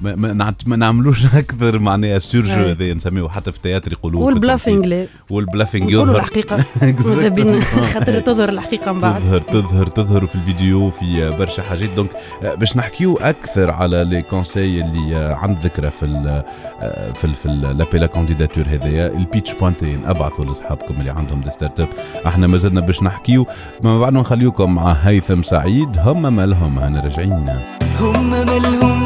ما, 0.03 0.53
ما, 0.65 0.75
نعملوش 0.75 1.25
أكثر 1.35 1.79
معناها 1.79 2.17
ال 2.17 2.22
surjeu 2.22 2.53
أي. 2.53 2.71
هذا 2.71 2.93
نسميه 2.93 3.27
حتى 3.27 3.51
في 3.51 3.57
ال 3.57 3.61
théâtre 3.62 3.91
يقولوه 3.91 4.21
في 4.21 4.27
وال 4.27 4.38
bluffing. 4.38 4.85
لا 4.85 5.07
وال 5.29 5.42
bluffing 5.42 5.91
يظهر. 5.91 6.15
الحقيقة. 6.15 6.63
خاطر 7.93 8.19
تظهر 8.19 8.49
الحقيقة 8.49 8.91
من 8.91 8.99
بعد. 8.99 9.21
تظهر 9.21 9.41
تظهر 9.41 9.87
تظهر 9.87 10.25
في 10.25 10.35
الفيديو 10.35 10.89
في 10.89 11.35
برشا 11.39 11.63
حاجات. 11.63 11.89
donc 11.89 12.09
آه، 12.43 12.55
باش 12.55 12.77
نحكيو 12.77 13.17
أكثر 13.17 13.71
على 13.71 14.03
les 14.03 14.21
conseils 14.21 14.81
اللي 14.81 15.15
آه، 15.15 15.33
عند 15.33 15.59
ذكرى 15.59 15.91
في 15.91 16.05
ال 16.05 16.43
آه، 16.81 17.11
في 17.11 17.25
ال 17.25 17.35
في 17.35 17.47
l'appel 17.47 18.07
à 18.07 18.12
candidature 18.12 18.65
هذايا. 18.67 19.07
ال 19.07 19.15
pitch 19.15 19.53
point 19.53 19.90
tn 19.90 20.05
ابعثوا 20.05 20.45
لأصحابكم 20.45 20.93
اللي 20.99 21.11
عندهم 21.11 21.41
des 21.41 21.49
start-up 21.49 21.89
إحنا 22.27 22.47
ما 22.47 22.57
زلنا 22.57 22.81
باش 22.81 23.03
نحكيو. 23.03 23.45
ما 23.83 23.99
بعد 23.99 24.13
نخليوكم 24.13 24.75
مع 24.75 24.91
هيثم 24.91 25.41
سعيد. 25.43 25.97
هم 25.97 26.35
مالهم 26.35 26.79
أنا 26.79 26.99
راجعين. 26.99 27.59
هم 27.99 28.31
مالهم. 28.31 29.02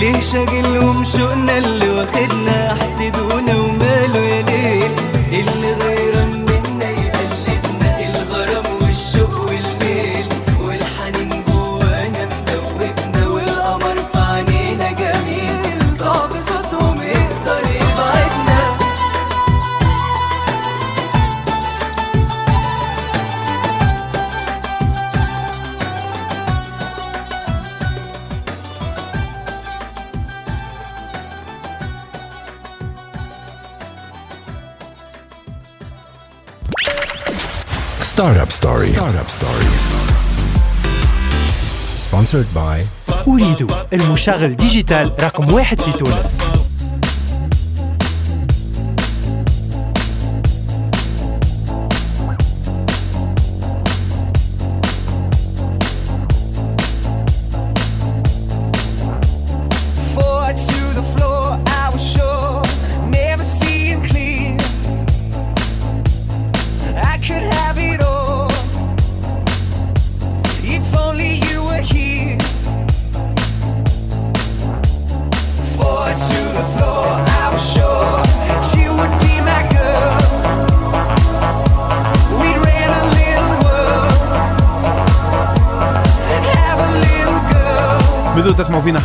ليه 0.00 0.20
شاغلهم 0.20 1.04
شوقنا 1.04 1.58
اللي 1.58 1.90
واخدنا؟ 1.90 2.65
Startup 38.16 38.50
Story. 38.50 38.86
Startup 38.96 39.28
Story. 39.28 39.66
Sponsored 41.98 42.46
by 42.54 42.86
أريد 43.28 43.70
المشغل 43.92 44.56
ديجيتال 44.56 45.12
رقم 45.20 45.52
واحد 45.52 45.80
في 45.80 45.92
تونس 45.92 46.38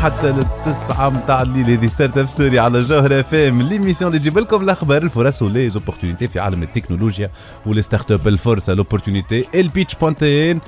حتى 0.02 0.32
للتسعة 0.32 1.10
متاع 1.10 1.42
الليل. 1.42 1.70
هذه 1.70 1.88
Start-up 1.88 2.26
Story 2.26 2.60
على 2.60 2.82
جوهرة 2.82 3.22
FM 3.22 3.62
l'émission 3.62 4.12
اللي 4.12 4.20
تجيب 4.20 4.38
لكم 4.38 4.62
الأخبار 4.62 5.04
الفرص 5.04 5.42
و 5.42 5.70
les 5.70 5.81
opportunités 5.81 6.28
في 6.28 6.40
عالم 6.40 6.64
التكنولوجيا 6.64 7.30
ولي 7.66 7.82
ستارت 7.82 8.12
أب 8.12 8.28
الفرصة 8.28 8.74
l'opportunité 8.74 9.46
ال 9.56 9.62
pitch 9.62 9.96
point 9.96 10.43
tn 10.43 10.62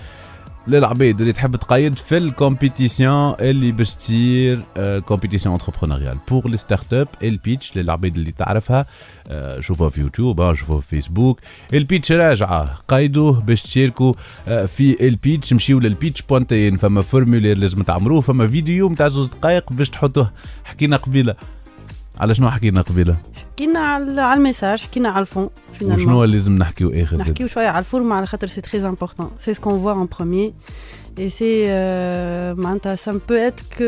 للعبيد 0.68 1.20
اللي 1.22 1.34
تحب 1.34 1.56
تقيد 1.56 1.98
في 1.98 2.18
ال 2.18 2.27
compétition 2.27 3.36
اللي 3.40 3.72
باش 3.72 3.96
تصير 3.96 4.64
compétition 5.06 5.54
entrepreneuriale 5.56 6.18
pour 6.30 6.48
les 6.50 6.58
start-up 6.58 6.94
ال 6.94 7.08
pitch 7.24 7.78
للعبيد 7.78 8.18
اللي 8.18 8.32
تعرفها 8.32 8.86
آه، 9.28 9.60
شوفوها 9.60 9.90
في 9.90 10.02
يوتيوب 10.02 10.42
آه، 10.42 10.54
شوفوها 10.54 10.82
في 10.82 10.88
فيسبوك. 10.88 11.40
ال 11.74 11.80
pitch 11.80 12.12
راجعة. 12.12 12.76
قيدوه 12.88 13.42
باش 13.42 13.64
تشاركوا 13.64 14.14
آه، 14.48 14.66
في 14.66 15.08
ال 15.08 15.15
pitch 15.15 15.54
مشيو 15.54 15.80
لل 15.80 15.92
pitch 15.92 16.22
point 16.22 16.60
tn 16.60 16.76
فما 16.76 17.02
formulaire 17.02 17.58
لازم 17.58 17.84
تعمروه 17.84 18.22
فما 18.22 18.48
فيديو 18.48 18.90
متاع 18.90 19.08
زوز 19.08 19.28
دقائق 19.28 19.74
باش 19.74 19.90
تحطوه. 19.90 20.32
حكينا 20.64 20.98
قبيلة. 20.98 21.36
على 22.20 22.36
شنو 22.36 22.50
حكينا 22.50 22.82
قبيلة؟ 22.82 23.18
حكينا 23.36 23.80
على 23.80 24.22
على 24.22 24.38
ال 24.38 24.43
message 24.43 24.82
حكينا 24.82 25.10
على 25.10 25.22
ال 25.22 25.27
fond 25.27 25.50
وشنو 25.82 26.24
لازم 26.24 26.58
نحكيو 26.58 26.92
آخر 26.94 27.18
نحكيو 27.18 27.48
شوية 27.48 27.68
على 27.68 27.80
ال 27.80 27.85
forme 27.85 28.14
على 28.14 28.26
خاطر 28.26 28.48
c'est 28.48 28.62
très 28.62 28.88
important 28.88 29.32
c'est 29.38 29.54
ce 29.54 29.61
qu'on 29.61 29.80
voit 29.80 29.94
en 29.94 30.08
premier 30.18 30.54
et 31.20 31.30
c'est 31.30 31.66
معناتها 32.62 32.96
ça 32.96 33.12
peut 33.12 33.34
être 33.36 33.60
que 33.78 33.84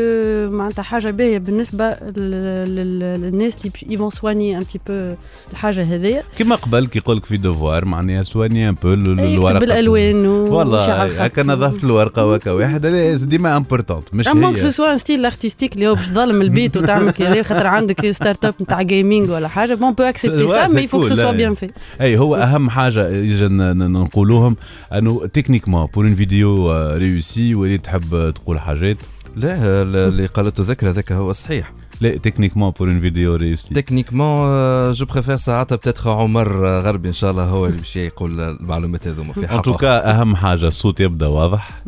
معناتها 0.56 0.82
حاجة 0.82 1.10
باهيه 1.10 1.38
بالنسبة 1.38 1.84
لل- 2.16 2.74
لل- 2.74 3.20
للناس 3.22 3.56
اللي 3.60 3.72
il 3.94 3.99
faut 3.99 4.10
soigner 4.10 4.56
un 4.58 4.62
petit 4.62 4.80
peu 4.88 5.14
الحاجة 5.52 5.82
هذيا 5.82 6.22
كما 6.38 6.54
قبل 6.56 6.86
كي 6.86 6.98
يقول 6.98 7.16
لك 7.16 7.24
في 7.24 7.36
devoir 7.36 7.84
معناها 7.84 8.22
soigner 8.22 8.68
un 8.68 8.74
peu 8.82 8.92
الورقة. 8.92 9.58
بالالوان 9.58 10.26
والله 10.26 11.04
هكا 11.04 11.42
نظفت 11.42 11.84
الورقة 11.84 12.26
وهكا 12.26 12.50
واحد. 12.50 12.86
ديما 13.26 13.56
importante 13.56 14.14
مش 14.14 14.28
امون 14.28 14.56
كو 14.56 14.68
soit 14.68 14.96
style 14.96 15.24
artistique 15.24 15.74
اللي 15.74 15.88
هو 15.88 15.94
باش 15.94 16.08
تظلم 16.08 16.42
البيت 16.42 16.76
وتعمل 16.76 17.10
كذا 17.10 17.42
خاطر 17.42 17.66
عندك 17.66 18.10
start-up 18.10 18.54
نتاع 18.62 18.82
gaming 18.82 19.30
ولا 19.30 19.48
حاجة 19.48 19.74
bon 19.74 19.85
on 19.85 19.92
peut 19.92 20.02
accepter 20.02 20.46
ça 20.46 20.66
mais 20.66 20.86
faut 20.86 21.00
que 21.00 21.14
ce 21.14 21.19
soit. 21.19 21.32
bien 21.32 21.54
fait 21.54 21.70
أي 22.00 22.18
هو 22.18 22.36
أهم 22.36 22.70
حاجة 22.70 23.08
يجي 23.08 23.48
نقولوهم 23.48 24.56
أنه 24.92 25.26
techniquement 25.26 25.86
pour 25.94 26.04
une 26.04 26.14
vidéo 26.14 26.72
réussie 27.16 27.54
وليد 27.54 27.84
تحب 27.84 28.30
تقول 28.34 28.60
حاجات؟ 28.60 28.96
لا 29.36 29.82
اللي 29.82 30.26
قالته 30.26 30.62
ذكر 30.62 30.90
هذاك 30.90 31.12
هو 31.12 31.30
الصحيح 31.30 31.72
لا 32.00 32.16
techniquement 32.16 32.70
pour 32.70 32.88
une 32.88 33.00
vidéo 33.00 33.34
réussie 33.34 33.74
techniquement 33.74 34.92
je 34.92 35.06
préfère 35.06 35.36
ساعتها 35.36 35.76
peut-être 35.76 36.06
عمر 36.08 36.80
غربي 36.80 37.08
ان 37.08 37.12
شاء 37.12 37.30
الله 37.30 37.44
هو 37.44 37.66
اللي 37.66 37.76
باش 37.76 37.96
يقول 37.96 38.40
المعلومات 38.40 39.08
هذوما. 39.08 39.32
في 39.32 39.40
ان 39.40 39.48
حلقه 39.48 39.62
en 39.62 39.73
tout 39.73 39.94
cas 39.94 40.10
أهم 40.10 40.36
حاجة 40.36 40.66
الصوت 40.66 41.00
يبدأ 41.00 41.26
واضح. 41.26 41.82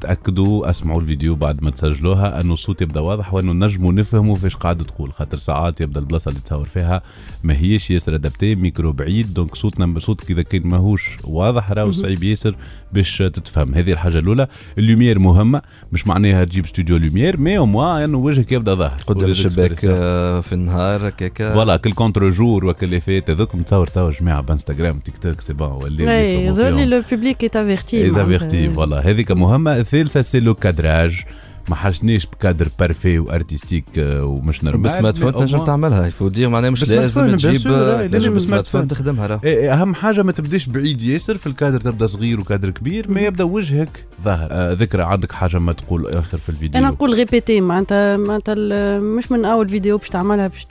تأكدوا 0.00 0.70
أسمعوا 0.70 1.00
الفيديو 1.00 1.34
بعد 1.34 1.62
ما 1.62 1.70
تسجلوها 1.70 2.40
أنه 2.40 2.52
الصوت 2.52 2.82
يبدأ 2.82 3.00
واضح 3.00 3.34
وأنه 3.34 3.52
نجموا 3.52 3.92
نفهموا 3.92 4.36
فاش 4.36 4.56
قاعد 4.56 4.82
تقول. 4.82 5.12
خاطر 5.12 5.38
ساعات 5.38 5.80
يبدأ 5.80 6.00
البلاصة 6.00 6.28
اللي 6.28 6.40
تصور 6.40 6.64
فيها 6.64 7.02
ما 7.44 7.54
هيش 7.58 7.90
ياسر 7.90 8.14
adapté 8.14 8.54
micro 8.54 8.92
بعيد 8.92 9.34
donc 9.34 9.54
صوتنا 9.54 9.98
صوتك 9.98 10.30
اذا 10.30 10.42
كان 10.42 10.66
ماهوش 10.66 11.16
واضح 11.24 11.72
راهو 11.72 11.90
صعيب 11.90 12.22
ياسر 12.22 12.56
باش 12.92 13.18
تتفهم. 13.18 13.74
هذه 13.74 13.92
الحاجة 13.92 14.18
الأولى 14.18 14.46
ال 14.78 14.83
lumière 14.83 15.18
مهمة 15.18 15.62
مش 15.92 16.06
معناها 16.06 16.44
تجيب 16.44 16.64
استوديو 16.64 16.96
lumière 16.96 17.40
mais 17.40 17.58
au 17.58 17.66
moins 17.66 18.04
أنه 18.04 18.18
وجهك 18.18 18.52
يبدأ 18.52 18.74
ظاهر. 18.74 19.00
قدام 19.06 19.30
الشباك 19.30 19.84
آه، 19.84 20.40
في 20.40 20.52
النهار 20.52 21.08
هكاك. 21.08 21.52
voilà 21.52 21.76
كل 21.76 21.92
contre-jour 21.92 22.64
وكل 22.64 22.86
اللي 22.86 23.00
فات 23.00 23.30
هذوك 23.30 23.54
متصور 23.54 23.86
توا 23.86 24.10
جماعة 24.10 24.40
بانستغرام 24.40 24.98
تيك 24.98 25.18
توك 25.18 25.40
c'est 25.40 25.52
bon 25.52 25.68
ولي 25.68 26.18
اي 26.18 26.50
ذولي 26.50 26.84
le 26.84 27.02
public 27.10 27.42
est 27.42 27.50
averti 27.62 28.06
est 28.06 28.24
averti 28.24 28.70
voilà 28.70 29.07
هذيك 29.08 29.32
مهمة. 29.32 29.76
الثالثة 29.76 30.22
c'est 30.22 30.40
le 30.40 30.54
cadrage. 30.54 31.24
ما 31.68 31.74
حاجنيش 31.74 32.26
ب 32.26 32.33
cadre 32.33 32.68
parfait 32.80 33.18
و 33.18 33.24
artistique 33.24 33.84
آه، 33.98 34.24
ومش 34.24 34.64
normal 34.64 34.82
بال 34.82 35.18
smartphone 35.18 35.32
تنجم 35.32 35.64
تعملها. 35.64 36.06
ça 36.06 36.28
veut 36.28 36.38
dire 36.38 36.48
معناها 36.48 36.70
مش 36.70 36.90
لازم 36.90 37.36
تجيب 37.36 37.68
لازم 38.12 38.34
بال 38.34 38.66
smartphone. 38.66 38.88
تخدمها 38.88 39.26
راه 39.26 39.40
إيه، 39.44 39.58
إيه، 39.58 39.72
أهم 39.72 39.94
حاجة 39.94 40.22
ما 40.22 40.32
تبداش 40.32 40.66
بعيد 40.66 41.02
ياسر 41.02 41.36
في 41.36 41.46
الكادر 41.46 41.80
تبدأ 41.80 42.06
صغير 42.06 42.40
وكادر 42.40 42.70
كبير 42.70 43.10
ما 43.10 43.20
يبدأ 43.20 43.44
وجهك 43.44 44.04
ظاهر. 44.24 44.48
آه، 44.50 44.72
ذكرى 44.72 45.02
عندك 45.02 45.32
حاجة 45.32 45.58
ما 45.58 45.72
تقول 45.72 46.06
آخر 46.06 46.38
في 46.38 46.48
الفيديو؟ 46.48 46.80
أنا 46.80 46.90
نقول 46.90 47.14
répétez 47.14 47.60
معناتها 47.60 48.16
معناتها 48.16 48.54
مش 48.98 49.32
من 49.32 49.44
أول 49.44 49.68
فيديو 49.68 49.98
باش 49.98 50.08
تعملها 50.08 50.48
باش 50.48 50.66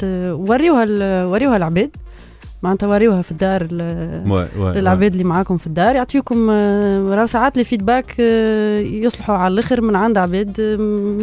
وريوها 0.50 1.26
وريوها 1.26 1.58
العباد. 1.58 1.90
معناتها 2.64 2.88
وريوها 2.88 3.22
في 3.22 3.32
الدار 3.32 3.64
للعباد 4.76 5.12
اللي 5.12 5.24
معاكم 5.24 5.58
في 5.58 5.68
الدار. 5.68 5.96
يعطيكم 5.96 6.48
آه، 6.50 7.16
راهو 7.16 7.26
ساعات 7.26 7.58
les 7.58 7.64
feedbacks 7.64 8.16
آه، 8.20 8.80
يصلحوا 8.80 9.36
على 9.36 9.54
الأخر 9.54 9.82
من 9.82 9.96
عند 9.96 10.18
عباد 10.18 10.60
آه، 10.60 10.76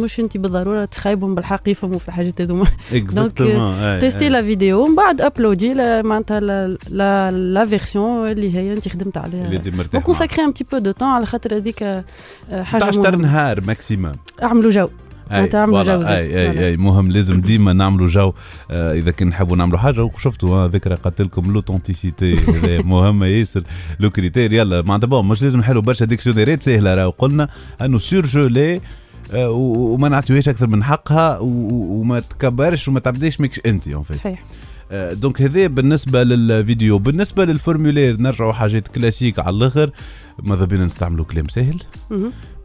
مش 0.03 0.19
أنت 0.19 0.37
بالضرورة 0.37 0.85
تخايبهم 0.85 1.35
بالحق 1.35 1.69
يفهموا 1.69 1.99
في 1.99 2.07
الحاجات 2.07 2.41
هذوما. 2.41 2.65
exactement 2.93 3.99
testez 3.99 4.29
la 4.29 4.41
vidéo 4.41 4.83
ومن 4.83 4.95
بعد 4.95 5.21
uploadez 5.21 5.73
معناتها 6.03 6.39
la 7.31 7.65
version 7.65 8.31
اللي 8.31 8.55
هي 8.55 8.73
أنت 8.73 8.87
خدمت 8.89 9.17
عليها. 9.17 9.45
اللي 9.47 9.71
مرتاح. 9.77 10.01
و 10.01 10.05
consacrez 10.05 10.45
un 10.45 10.51
petit 10.51 10.65
peu 10.71 10.77
de 10.77 10.91
temps 10.91 11.07
على 11.07 11.25
خاطر 11.25 11.55
هذيك 11.57 11.79
حاجة 12.49 12.83
11 12.83 13.01
مهمة. 13.01 13.17
نهار 13.17 13.61
maximum 13.61 14.15
أعملوا 14.43 14.71
جو. 14.71 14.87
أي، 15.31 15.37
معناتها 15.37 15.61
عملوا 15.61 15.83
voilà، 15.83 16.01
جو. 16.03 16.07
أي 16.09 16.49
أي. 16.51 16.67
أي 16.67 16.77
مهم 16.77 17.11
لازم 17.11 17.41
ديما 17.41 17.73
نعملوا 17.73 18.07
جو 18.07 18.33
آه 18.71 18.93
إذا 18.93 19.11
كان 19.11 19.27
نحبوا 19.27 19.57
نعملوا 19.57 19.79
حاجة 19.79 20.03
وشفتوا 20.03 20.55
آه 20.65 20.65
ذكرى 20.73 20.95
قالت 20.95 21.21
لكم 21.21 21.53
l'authenticité 21.53 22.35
هذا 22.55 22.81
مهمه 22.81 23.25
ياسر 23.25 23.63
le 23.99 24.09
critère 24.09 24.53
يلا 24.53 24.81
معناتها 24.81 25.07
bon 25.07 25.27
مش 25.27 25.41
لازم 25.43 25.59
نحلوا 25.59 25.81
برشا 25.81 26.05
ديكسيونيرات 26.05 26.63
سهلة 26.63 26.95
راهو. 26.95 27.09
قلنا 27.09 27.47
أنه 27.81 27.97
sûr 27.99 28.25
آه، 29.33 29.49
و- 29.49 29.93
وما 29.93 30.09
نعطيوهاش 30.09 30.49
أكثر 30.49 30.67
من 30.67 30.83
حقها 30.83 31.37
وما 31.41 32.19
تكبرش 32.19 32.87
وما 32.87 32.99
تعبديش 32.99 33.41
ماكش 33.41 33.59
أنت 33.65 33.87
en 33.87 34.03
fait 34.03 34.17
صحيح. 34.17 34.43
آه، 34.91 35.13
donc 35.13 35.41
هذا 35.41 35.67
بالنسبة 35.67 36.23
للفيديو. 36.23 36.99
بالنسبة 36.99 37.45
لل 37.45 37.58
formulaire 37.58 38.21
نرجعوا 38.21 38.53
حاجات 38.53 38.87
classiques 38.87 39.39
على 39.39 39.55
الآخر. 39.55 39.91
ماذا 40.43 40.65
بينا 40.65 40.85
نستعملوا 40.85 41.25
كلام 41.25 41.47
سهل. 41.47 41.79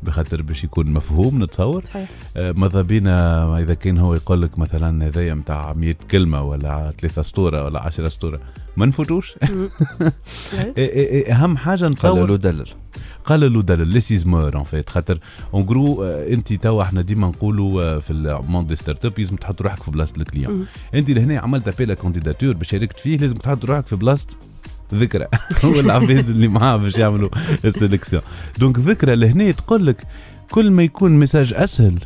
بخاطر 0.03 0.43
باش 0.43 0.65
يكون 0.65 0.87
مفهوم 0.93 1.43
نتصور؟ 1.45 1.85
صحيح. 1.85 2.09
آه، 2.37 2.53
ماذا 2.53 2.83
بينا 2.83 3.59
إذا 3.59 3.75
كان 3.75 3.99
هو 3.99 4.15
يقول 4.15 4.43
لك 4.43 4.59
مثلا 4.59 5.07
هذايا 5.07 5.35
نتاع 5.35 5.73
100 5.73 5.95
كلمة 6.11 6.43
ولا 6.43 6.93
ثلاثة 6.99 7.21
اسطوره 7.21 7.65
ولا 7.65 7.81
10 7.83 8.07
اسطوره 8.07 8.41
ما 8.77 8.87
نفوتوش؟ 8.87 9.33
إيه- 9.35 10.65
إيه- 10.65 10.79
إيه، 10.79 11.33
أهم 11.35 11.57
حاجة 11.57 11.89
نتصور 11.89 12.21
قالوا 12.21 12.37
دلل. 12.37 12.67
قال 13.25 13.53
له 13.53 13.63
دلل 13.63 13.89
ليسيزمور 13.89 14.57
en 14.59 14.64
fait 14.64 14.90
خاطر 14.91 15.19
en 15.55 15.66
gros 15.66 16.05
انت 16.05 16.53
توا 16.53 16.83
إحنا 16.83 17.03
ديما 17.03 17.27
نقولوا 17.27 17.83
آه، 17.83 17.99
في 17.99 18.13
ال 18.12 18.66
monde 18.68 18.77
des 18.77 19.05
startups 19.05 19.18
لازم 19.19 19.37
تحط 19.37 19.63
روحك 19.63 19.83
في 19.83 19.91
بلاصة 19.91 20.15
ال 20.16 20.24
client 20.24 20.66
انت 20.95 21.11
لهنا 21.11 21.39
عملت 21.39 21.69
appel 21.68 21.94
à 21.94 21.99
candidatures 21.99 22.55
باش 22.55 22.69
شاركت 22.71 23.01
فيه 23.01 23.17
لازم 23.19 23.35
تحط 23.37 23.65
روحك 23.65 23.87
في 23.87 23.97
بلاصة 23.97 24.27
ذكرى. 24.94 25.26
والعباد 25.76 26.29
اللي 26.29 26.48
معاه 26.48 26.76
باش 26.76 26.98
يعملوا 26.98 27.29
ال 27.64 27.70
sélection 27.70 28.23
donc 28.59 28.79
ذكرى 28.79 29.16
لهنا 29.16 29.50
تقول 29.50 29.87
لك 29.87 30.07
كل 30.50 30.70
ما 30.70 30.83
يكون 30.83 31.11
message 31.11 31.55
أسهل 31.57 31.98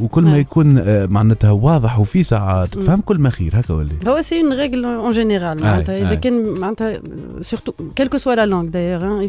وكل 0.00 0.22
ما 0.22 0.30
نعم. 0.30 0.40
يكون 0.40 0.78
آه، 0.78 1.06
معناتها 1.06 1.50
واضح 1.50 1.98
وفي 1.98 2.22
ساعات 2.22 2.74
تفهم 2.74 3.00
كل 3.00 3.18
ما 3.18 3.30
خير. 3.30 3.60
هكا 3.60 3.74
ولا 3.74 3.88
هو 4.06 4.20
c'est 4.20 4.40
une 4.40 4.52
règle 4.52 4.84
en 4.84 5.12
général 5.12 5.60
معناتها. 5.60 5.98
إذا 5.98 6.14
كان 6.14 6.58
معناتها 6.58 7.00
surtout 7.40 7.72
quelle 7.96 8.08
que 8.08 8.18
soit 8.18 8.34
la 8.34 8.46
langue 8.46 8.68
d'ailleurs 8.68 9.24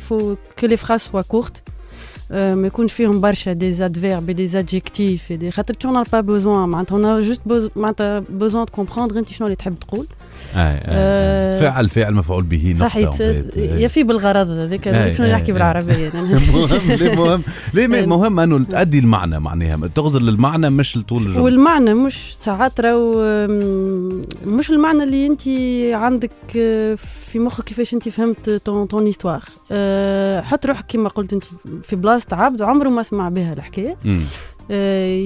que 0.62 0.66
les 0.66 0.78
phrases 0.78 1.04
soient 1.12 1.28
courtes. 1.36 1.62
آه، 2.32 2.56
ما 2.56 2.68
يكونش 2.68 2.94
فيهم 2.94 3.22
برشا 3.22 3.54
des 3.54 3.72
adverbes 3.72 4.32
des 4.32 4.48
adjectifs 4.48 5.34
خاطر 5.50 5.74
t'as 5.74 6.04
pas 6.12 6.22
besoin 6.22 6.70
معناتها 6.70 6.96
on 6.96 7.22
a 7.22 7.25
juste 7.25 7.42
معناتها 7.76 8.20
besoin 8.20 8.66
de 8.66 8.72
comprendre 8.72 9.20
انت 9.20 9.30
شنو 9.30 9.48
اللي 9.48 9.56
تحب 9.56 9.80
تقول؟ 9.80 10.08
آه، 10.56 10.58
آه، 10.58 11.58
آه، 11.58 11.60
فعل 11.60 11.90
فعل 11.90 12.14
مفعول 12.14 12.44
به. 12.44 12.76
إيه. 13.58 13.86
يفي 13.86 14.04
بالغرض 14.04 14.50
هذاك 14.50 15.14
شنو 15.18 15.28
نحكي. 15.28 15.52
بالعربية 15.52 16.10
أنا. 16.14 16.40
مهم 16.54 16.92
ليه 16.92 17.16
مهم 17.16 17.44
ليه 17.74 18.06
مهم 18.16 18.40
أنه 18.40 18.64
تأدي 18.64 19.00
المعنى 19.00 19.40
معناها 19.40 19.88
تغزر 19.96 20.22
للمعنى 20.22 20.70
مش 20.70 20.98
لطول 20.98 21.22
الجملة 21.22 21.42
والمعنى 21.42 21.94
مش 21.94 22.38
ساعات 22.38 22.82
راهو 22.82 23.48
مش 24.46 24.70
المعنى 24.70 25.04
اللي 25.04 25.28
أنت 25.28 25.48
عندك 25.94 26.32
آه، 26.58 26.96
في 26.96 27.40
مخك 27.40 27.64
كيفاش 27.64 27.94
أنت 27.94 28.10
فهمت 28.10 28.50
طون 28.50 28.86
طون 28.86 29.08
استوار 29.08 29.44
حط 30.42 30.66
روحك 30.66 30.86
كما 30.88 31.10
قلت 31.10 31.34
أنت 31.34 31.44
في 31.84 31.96
بلاصة 31.96 32.28
عبد 32.32 32.62
عمره 32.62 32.90
ما 32.90 33.04
سمع 33.04 33.30
بها 33.30 33.54
الحكاية. 33.54 33.98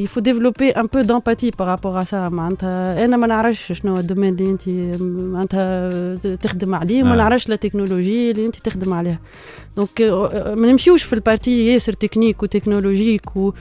Il 0.03 0.07
faut 0.13 0.21
développer 0.29 0.69
un 0.81 0.85
peu 0.93 1.01
d'empathie 1.09 1.51
par 1.51 1.67
rapport 1.67 1.97
à 1.97 2.05
ça 2.05 2.13
معناتها 2.31 3.05
أنا 3.05 3.17
ما 3.17 3.27
نعرفش 3.27 3.71
شنو 3.71 3.93
هو 3.93 3.99
الدومين 3.99 4.33
اللي 4.33 4.51
انت 4.51 4.69
معناتها 5.11 6.15
تخدم 6.35 6.75
عليه 6.75 7.03
وما 7.03 7.13
آه. 7.13 7.17
نعرفش 7.17 7.49
la 7.49 7.55
technologie 7.55 8.31
اللي 8.31 8.45
انت 8.45 8.55
تخدم 8.55 8.93
عليها 8.93 9.19
donc 9.77 10.01
ما 10.57 10.71
نمشيوش 10.71 11.03
في 11.03 11.13
ال 11.13 11.21
partie 11.21 11.67
ياسر 11.73 11.93
technique 11.93 12.43
و 12.43 12.50
technologique 12.50 13.35
و- 13.35 13.51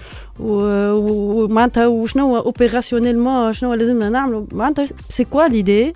و- 0.41 0.93
و- 0.93 1.45
ومعناتها 1.45 1.87
وشنو 1.87 2.27
هو 2.27 2.39
opérationnellement 2.39 3.53
شنو 3.53 3.69
هو 3.71 3.75
لازمنا 3.75 4.09
نعملوا 4.11 4.47
معناتها 4.53 4.85
c'est 5.09 5.25
quoi 5.25 5.49
l'idée 5.49 5.93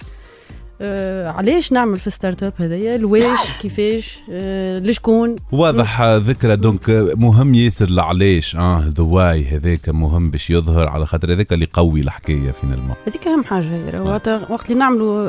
آه 0.81 1.29
علاش 1.29 1.73
نعمل 1.73 1.99
في 1.99 2.11
startup 2.11 2.53
هذايا؟ 2.59 2.97
الواش 2.97 3.53
كيفاش؟ 3.61 4.19
آه 4.31 4.79
لشكون؟ 4.79 5.37
واضح 5.53 6.01
آه، 6.01 6.17
ذكرى 6.17 6.57
donc 6.57 6.91
آه، 6.91 7.13
مهم 7.17 7.55
ياسر 7.55 7.89
العلاش 7.89 8.57
آه 8.57 8.85
the 8.97 9.03
why 9.05 9.45
هذاك 9.45 9.89
مهم 9.89 10.31
باش 10.31 10.51
يظهر 10.51 10.89
على 10.89 11.07
خاطر 11.07 11.33
هذاك 11.33 11.53
اللي 11.53 11.65
يقوي 11.65 12.01
الحكاية 12.01 12.51
finalement 12.51 12.95
هذيك 13.07 13.27
أهم 13.29 13.45
حاجة 13.45 13.65
هي 13.65 13.91
راهو 13.91 14.21
وقت 14.51 14.71
اللي 14.71 14.79
نعملوا 14.81 15.29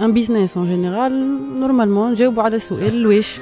un 0.00 0.14
business 0.14 0.56
en 0.56 0.66
général 0.66 1.12
normalement 1.60 2.12
نجاوبوا 2.12 2.42
على 2.42 2.56
السؤال 2.56 2.94
الواش. 2.94 3.38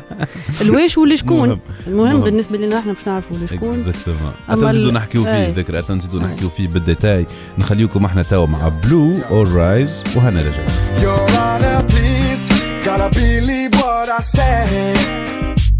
الواش 0.62 0.98
واللي 0.98 1.16
شكون؟ 1.16 1.48
مهم. 1.48 1.58
المهم 1.86 2.12
مهم. 2.12 2.20
بالنسبة 2.20 2.56
لنا 2.58 2.78
إحنا 2.78 2.92
باش 2.92 3.08
نعرفوا 3.08 3.36
اللي 3.36 3.46
شكون. 3.46 3.68
exactement 3.70 4.32
أما 4.50 4.70
نزيدو 4.70 4.88
ال- 4.88 4.94
نحكيو 4.94 5.24
فيه 5.24 5.46
أي. 5.46 5.52
ذكرى 5.52 5.82
نزيدو 5.90 6.18
نحكيو 6.20 6.48
فيه 6.48 6.68
بال 6.68 6.82
détail 6.82 7.26
نخليكم 7.58 8.04
إحنا 8.04 8.22
توا 8.22 8.46
مع 8.46 8.68
بلو 8.68 9.12
اور 9.30 9.48
رايز 9.48 10.04
وهنرجع 10.16 10.62
Your 11.00 11.20
Honor, 11.44 11.82
please, 11.88 12.48
gotta 12.84 13.08
believe 13.14 13.72
what 13.74 14.08
I 14.08 14.20
say. 14.20 14.94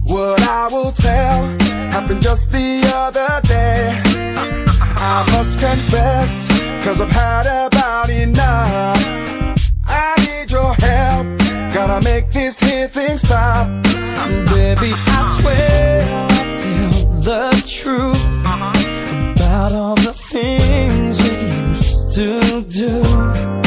What 0.05 0.41
I 0.43 0.69
will 0.71 0.93
tell 0.93 1.45
happened 1.95 2.23
just 2.23 2.51
the 2.53 2.83
other 2.95 3.41
day. 3.47 4.01
I 4.97 5.25
must 5.33 5.59
confess, 5.59 6.49
cause 6.85 7.01
I've 7.01 7.11
had 7.11 7.47
about 7.67 8.11
enough. 8.11 8.97
I 9.87 10.15
need 10.27 10.51
your 10.51 10.73
help, 10.75 11.27
gotta 11.73 12.03
make 12.05 12.31
this 12.31 12.59
here 12.59 12.89
thing 12.89 13.19
stop. 13.19 13.67
Baby, 14.55 14.93
I 15.17 15.39
swear 15.41 16.01
I'll 16.31 16.53
tell 16.63 17.21
the 17.21 17.65
truth 17.67 18.41
about 19.37 19.73
all 19.73 19.97
the 19.97 20.15
things 20.15 21.23
we 21.23 21.33
used 21.71 22.15
to 22.15 22.63
do. 22.63 23.64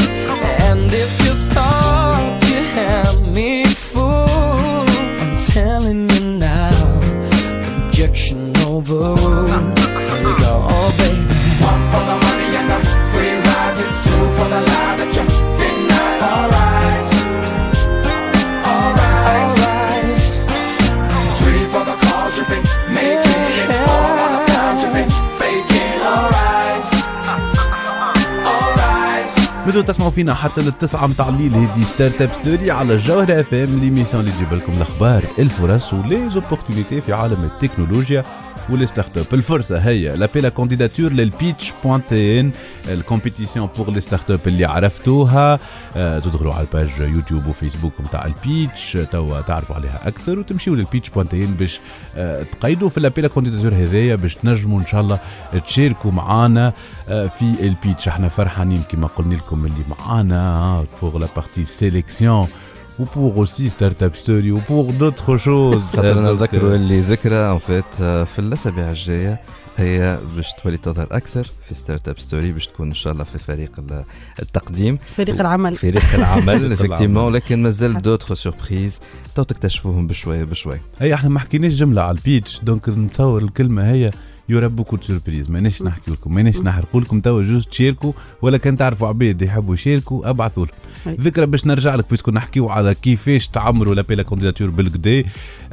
مازلوا 29.65 29.83
تسمعوا 29.83 30.11
فينا 30.11 30.33
حتى 30.33 30.61
للتسعة 30.61 31.07
متاع 31.07 31.29
الليل 31.29 31.53
هذه 31.53 31.83
Startup 31.83 32.33
Story 32.33 32.71
على 32.71 32.93
الجوهرة 32.93 33.41
FM 33.41 33.63
اللي 33.63 33.89
اللي 34.19 34.31
تجيب 34.31 34.53
لكم 34.53 34.73
الأخبار 34.73 35.23
الفرص 35.39 35.93
و 35.93 36.00
les 36.00 36.20
opportunités 36.20 37.01
في 37.01 37.13
عالم 37.13 37.43
التكنولوجيا. 37.43 38.23
و 38.69 38.87
les 38.87 39.17
startups 39.17 39.25
الفرصة 39.33 39.77
هي 39.77 40.15
l'appel 40.15 40.41
à 40.41 40.49
candidatures 40.49 41.13
لل 41.13 41.73
pitch 41.83 42.01
point 42.09 42.39
tn 42.39 42.51
ال 42.87 43.69
compétition 43.77 43.91
pour 43.91 44.01
les 44.01 44.31
startups 44.31 44.39
اللي 44.47 44.65
عرفتوها 44.65 45.59
تدخلوا 45.95 46.53
على 46.53 46.67
ال 46.67 46.72
page 46.72 46.89
يوتيوب 46.99 47.47
وفيسبوك 47.47 47.93
نتاع 48.01 48.25
ال 48.25 48.37
pitch 48.37 48.97
توا 49.11 49.41
تعرفوا 49.41 49.75
عليها 49.75 50.07
أكثر 50.07 50.39
وتمشيوا 50.39 50.75
لل 50.75 51.09
pitch 51.09 51.29
point 51.29 51.43
tn 51.43 51.53
باش 51.53 51.79
تقيدوا 52.61 52.89
في 52.89 52.99
l'appel 52.99 53.21
à 53.21 53.27
candidatures 53.27 53.73
هذايا 53.73 54.15
باش 54.15 54.35
تنجموا 54.35 54.79
ان 54.79 54.85
شاء 54.85 55.01
الله 55.01 55.19
تشاركوا 55.67 56.11
معانا 56.11 56.73
في 57.07 57.55
ال 57.61 57.69
pitch 57.69 58.07
إحنا 58.07 58.29
فرحانين 58.29 58.81
كما 58.89 59.07
قلنا 59.07 59.35
لكم 59.35 59.65
اللي 59.65 59.83
معانا 59.89 60.83
pour 61.01 61.17
la 61.19 61.27
partie 61.35 61.65
sélection 61.65 62.47
و 62.99 63.06
pour 63.06 63.33
aussi 63.35 63.69
Startup 63.69 64.15
Story 64.15 64.51
و 64.51 64.59
pour 64.59 64.91
d'autres 64.91 65.37
choses 65.37 65.83
خاطر 65.95 66.19
نذكروا 66.21 66.75
اللي 66.75 66.99
ذكرى 66.99 67.35
en 67.51 67.57
fait 67.57 67.95
في 68.03 68.39
الأسابيع 68.39 68.89
الجاية. 68.89 69.41
هي 69.77 70.19
باش 70.35 70.47
تولي 70.63 70.77
تظهر 70.77 71.07
أكثر 71.11 71.47
في 71.67 71.73
Startup 71.75 72.19
Story 72.19 72.51
باش 72.51 72.67
تكون 72.67 72.87
إن 72.87 72.93
شاء 72.93 73.13
الله 73.13 73.23
في 73.23 73.37
فريق 73.37 73.71
ال- 73.79 74.03
التقديم. 74.41 74.97
فريق 75.15 75.39
العمل. 75.39 75.75
فريق 75.75 76.03
العمل 76.15 76.71
effectivement. 76.73 77.23
ولكن 77.23 77.63
مازال 77.63 77.97
d'autres 77.97 78.35
surprises 78.35 78.99
تو 79.35 79.43
تكتشفوهم 79.43 80.07
بشوية 80.07 80.43
بشوية. 80.43 80.81
هي 80.99 81.13
إحنا 81.13 81.29
ما 81.29 81.39
حكيناش 81.39 81.73
جملة 81.73 82.01
على 82.01 82.17
ال 82.17 82.24
pitch 82.24 82.59
donc 82.63 82.89
نتصور 82.89 83.41
الكلمة 83.43 83.91
هي 83.91 84.11
il 84.49 84.55
y 84.55 84.57
aura 84.57 84.67
beaucoup 84.67 84.97
surprises 85.01 85.49
ماناش 85.49 85.81
نحكي 85.81 86.11
لكم 86.11 86.33
ماناش 86.33 86.57
نحرقوا 86.57 87.01
لكم 87.01 87.19
توا 87.21 87.41
juste 87.43 87.69
تشاركوا 87.69 88.11
ولا 88.41 88.57
كان 88.57 88.77
تعرفوا 88.77 89.07
عباد 89.07 89.41
يحبوا 89.41 89.73
يشاركوا 89.73 90.29
أبعثوا 90.29 90.65
لهم. 90.65 91.15
ذكرى 91.19 91.45
باش 91.45 91.65
نرجع 91.65 91.95
لك 91.95 92.09
puisque 92.09 92.31
نحكيو 92.31 92.69
على 92.69 92.95
كيفاش 92.95 93.47
تعمروا 93.47 93.95
l'appel 93.95 94.23
à 94.23 94.27
candidatures 94.27 94.69
بالكدا 94.69 95.23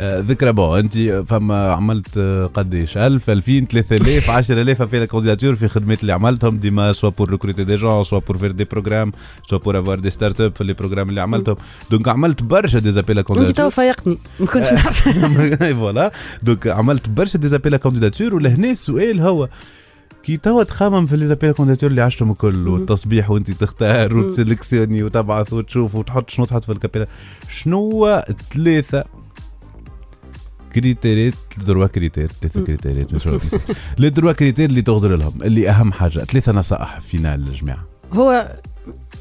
آه 0.01 0.21
ذكرى 0.21 0.53
bon 0.53 0.79
أنت 0.79 0.99
فما 1.29 1.73
عملت 1.73 2.19
آه، 2.19 2.47
قديش 2.47 2.97
1000 2.99 3.31
2000 3.31 3.67
3000 3.67 4.31
10000 4.31 4.83
appel 4.83 5.05
à 5.05 5.09
candidatures 5.09 5.55
في 5.55 5.69
خدمات 5.69 6.01
اللي 6.01 6.13
عملتهم. 6.13 6.59
ديما 6.59 6.93
soit 6.93 7.11
pour 7.11 7.31
recruter 7.31 7.65
des 7.65 7.77
gens 7.77 8.05
soit 8.05 8.19
pour 8.19 8.39
faire 8.39 8.51
des 8.51 8.65
programmes 8.65 9.13
soit 9.47 9.59
pour 9.59 9.79
avoir 9.81 9.99
des 9.99 10.11
startups 10.11 10.53
في 10.57 10.65
les 10.65 10.73
programmes 10.73 11.09
اللي 11.09 11.21
عملتهم. 11.21 11.57
donc 11.91 12.09
عملت 12.09 12.43
برشا 12.43 12.79
des 12.79 12.93
appels 12.93 13.17
à 13.17 13.21
أنت 13.21 13.27
candidatures 13.29 13.65
تو 13.65 13.71
فايقتني 13.71 14.19
ما 14.41 14.47
كنتش. 14.47 14.73
نعرف. 14.79 15.09
voilà 15.79 16.13
donc 16.43 16.67
عملت 16.67 17.09
برشا 17.09 17.39
des 17.39 17.52
appels 17.52 17.77
à 17.77 17.82
candidature 17.82 18.35
ولهنا 18.35 18.64
السؤال 18.71 19.21
هو 19.21 19.49
كي 20.23 20.37
توا 20.37 20.63
تخمم 20.63 21.07
في 21.07 21.17
les 21.17 21.29
appels 21.29 21.53
à 21.53 21.56
candidature 21.56 21.91
اللي 21.91 22.03
عشتهم 22.03 22.31
الكل 22.31 22.69
والتصبيح 22.69 23.31
وانت 23.31 23.51
تختار 23.51 24.17
وت 24.17 24.29
sélectionner 24.29 25.03
وتبعث 25.03 25.53
وتشوف 25.53 25.95
وتحط 25.95 26.31
شنو 26.31 26.45
تحط 26.45 26.65
في 26.65 26.73
الكابيلا 26.73 27.07
شنو 27.49 28.09
ثلاثة 28.51 29.05
critère 30.75 31.27
ات 31.27 31.35
trois 31.67 31.87
critères 31.87 32.33
ثلاثة 32.41 32.65
كيفاش. 32.65 33.61
les 33.99 34.11
trois 34.11 34.33
critères 34.33 34.71
اللي 34.71 34.83
تغزر 34.83 35.17
لهم 35.17 35.43
اللي 35.43 35.71
أهم 35.71 35.93
حاجة 35.93 36.25
ثلاثة 36.25 36.53
نصائح 36.53 37.01
finales 37.01 37.41
للجماعة. 37.41 37.87
هو 38.13 38.53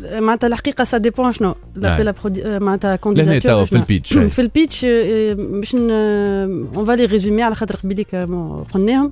معناتها 0.01 0.47
الحقيقة 0.47 0.83
ça 0.83 0.97
dépend 0.97 1.31
شنو. 1.31 1.55
نعم. 1.75 2.01
لا 2.01 2.11
برودي 2.11 2.59
معناتها 2.59 2.87
لهنا 2.87 2.95
candidature 2.95 3.41
توا 3.41 3.65
في 3.65 3.75
ال 3.75 3.81
pitch 3.81 4.13
في 4.13 4.41
ال 4.41 4.48
pitch 4.48 4.85
آه، 4.85 5.33
باش 5.33 5.75
on 5.75 6.85
va 6.85 6.93
les 6.93 7.05
résumer 7.05 7.43
على 7.43 7.55
خاطر 7.55 7.75
قبيليك 7.75 8.15
آه، 8.15 8.65
قلناهم. 8.73 9.11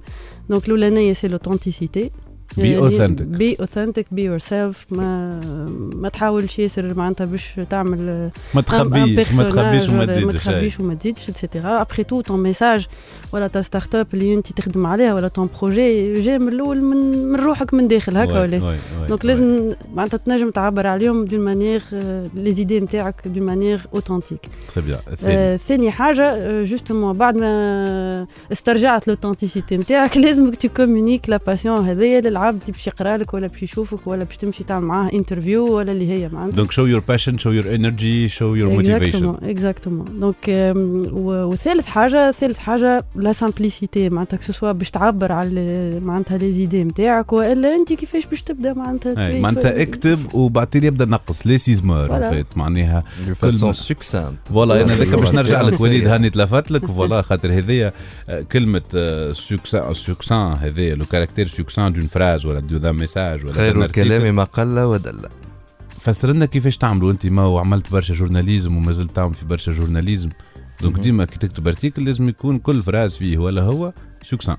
donc 0.49 0.65
الاولانيه 0.65 1.13
c'est 1.13 1.27
l'authenticité 1.27 2.11
Be 2.57 2.81
authentic. 2.83 3.23
be 3.23 3.55
authentic 3.59 4.05
be 4.11 4.23
yourself 4.23 4.85
ما 4.91 5.39
ما 5.95 6.09
تحاولش 6.09 6.59
ياسر 6.59 6.93
معناتها 6.93 7.25
باش 7.25 7.59
تعمل 7.69 8.29
ما 8.53 8.61
تخبيش 8.61 9.33
ما 9.33 9.43
تخبيش 9.43 9.89
وما 9.89 9.97
ما 9.97 10.05
تزيدش 10.05 10.47
أي. 10.47 10.53
تخبيش 10.53 10.79
وما 10.79 10.93
تزيدش 10.93 11.29
et 11.29 11.42
cetera 11.42 11.81
après 11.81 12.03
tout 12.03 12.21
ton 12.21 12.43
message 12.43 12.87
ولا 13.33 13.47
ta 13.47 13.61
startup 13.61 14.07
اللي 14.13 14.33
أنت 14.33 14.51
تخدم 14.51 14.85
عليها 14.85 15.13
ولا 15.13 15.27
ton 15.27 15.49
projet 15.61 16.19
جاي 16.19 16.39
من 16.39 16.47
الأول 16.47 16.81
من 16.81 17.25
من 17.31 17.39
روحك 17.39 17.73
من 17.73 17.87
داخل 17.87 18.17
هكا 18.17 18.41
ولا؟ 18.41 18.75
donc. 19.09 19.25
لازم 19.25 19.69
معناتها 19.93 20.17
تنجم 20.17 20.49
تعبر 20.49 20.87
عليهم 20.87 21.25
d'une 21.25 21.39
manière 21.39 21.81
les 22.35 22.51
idées 22.51 22.79
نتاعك 22.79 23.15
d'une 23.25 23.43
manière 23.43 23.81
authentique 23.93 24.49
très 24.75 24.83
bien 24.83 24.99
الثاني 25.11 25.57
ثاني 25.57 25.91
حاجة 25.91 26.63
justement 26.63 27.17
بعد 27.17 27.37
ما 27.37 28.27
استرجعت 28.51 29.07
l'authenticité 29.07 29.77
نتاعك 29.77 30.17
لازمك 30.17 30.55
tu 30.55 30.69
communiques 30.69 31.29
la 31.29 31.39
passion 31.47 31.85
هذايا 31.85 32.19
العبد 32.41 32.61
اللي 32.61 32.71
باش 32.71 32.87
يقرأ 32.87 33.17
لك 33.17 33.33
ولا 33.33 33.47
باش 33.47 33.63
يشوفك 33.63 34.07
ولا 34.07 34.23
باش 34.23 34.37
تمشي 34.37 34.63
تعمل 34.63 34.85
معاه 34.85 35.09
interview 35.13 35.77
ولا 35.77 35.91
اللي 35.91 36.09
هي 36.11 36.29
معناتها. 36.29 36.57
donc 36.57 36.71
show 36.71 36.85
your 36.85 36.99
passion 37.07 37.37
show 37.37 37.51
your 37.51 37.75
energy 37.75 38.27
show 38.29 38.55
your 38.55 38.73
motivation 38.73 39.35
exactement 39.43 40.19
donc 40.19 40.73
وثالث 41.13 41.85
حاجة 41.85 42.31
ثالث 42.31 42.57
حاجة 42.57 43.05
la 43.15 43.31
simplicité 43.31 44.09
معناتها 44.09 44.37
que 44.37 44.49
ce 44.49 44.56
soit 44.56 44.71
باش 44.71 44.91
تعبر 44.91 45.31
على 45.31 45.99
معناتها 45.99 46.37
les 46.37 46.51
idées 46.51 46.83
نتاعك 46.83 47.33
وإلا 47.33 47.75
أنت 47.75 47.93
كيفاش 47.93 48.25
باش 48.25 48.41
تبدأ 48.41 48.73
معناتها 48.73 49.27
اي 49.27 49.39
معناتها 49.39 49.81
اكتب 49.81 50.19
وبعدين 50.33 50.83
يبدأ 50.83 51.05
نقص. 51.05 51.47
لي 51.47 51.57
سيزمور 51.57 52.35
معناها 52.55 53.03
façon 53.35 53.73
succincte 53.73 54.37
voilà 54.45 54.81
أنا 54.81 54.95
ذاك 54.95 55.07
باش 55.07 55.33
نرجع 55.41 55.61
لك 55.61 55.81
وليد. 55.81 56.07
هاني 56.07 56.29
تلفت 56.29 56.71
لك 56.71 56.85
voilà 56.85 57.21
خاطر 57.21 57.53
هذيا 57.53 57.93
آه، 58.29 58.41
كلمة 58.41 58.81
succinct 59.31 59.93
succinct 59.93 60.51
هذايا 60.51 60.95
le 60.95 61.05
caractère 61.05 61.47
succinct 61.47 61.93
d'une 61.93 62.07
phrase 62.07 62.30
ولا 62.45 62.59
d'un 62.59 62.91
message 62.91 63.45
ولا 63.45 63.53
خير. 63.53 63.85
الكلام 63.85 64.35
ما 64.35 64.43
قل 64.43 64.79
ودل. 64.79 65.19
فسر 65.99 66.29
لنا 66.29 66.45
كيفاش 66.45 66.77
تعملوا 66.77 67.11
انت؟ 67.11 67.25
ما 67.25 67.45
وعملت 67.45 67.91
برشا 67.91 68.13
journalisme 68.13 68.77
وما 68.77 68.91
زلت 68.91 69.15
تعمل 69.15 69.33
في 69.33 69.45
برشا 69.45 69.71
journalisme. 69.71 70.29
donc. 70.81 70.99
ديما 70.99 71.25
كي 71.25 71.37
تكتب 71.37 71.67
article 71.67 72.05
لازم 72.05 72.29
يكون 72.29 72.59
كل 72.59 72.83
phrase 72.83 73.15
فيه 73.17 73.37
ولا 73.37 73.61
هو 73.61 73.93
succincte. 74.23 74.57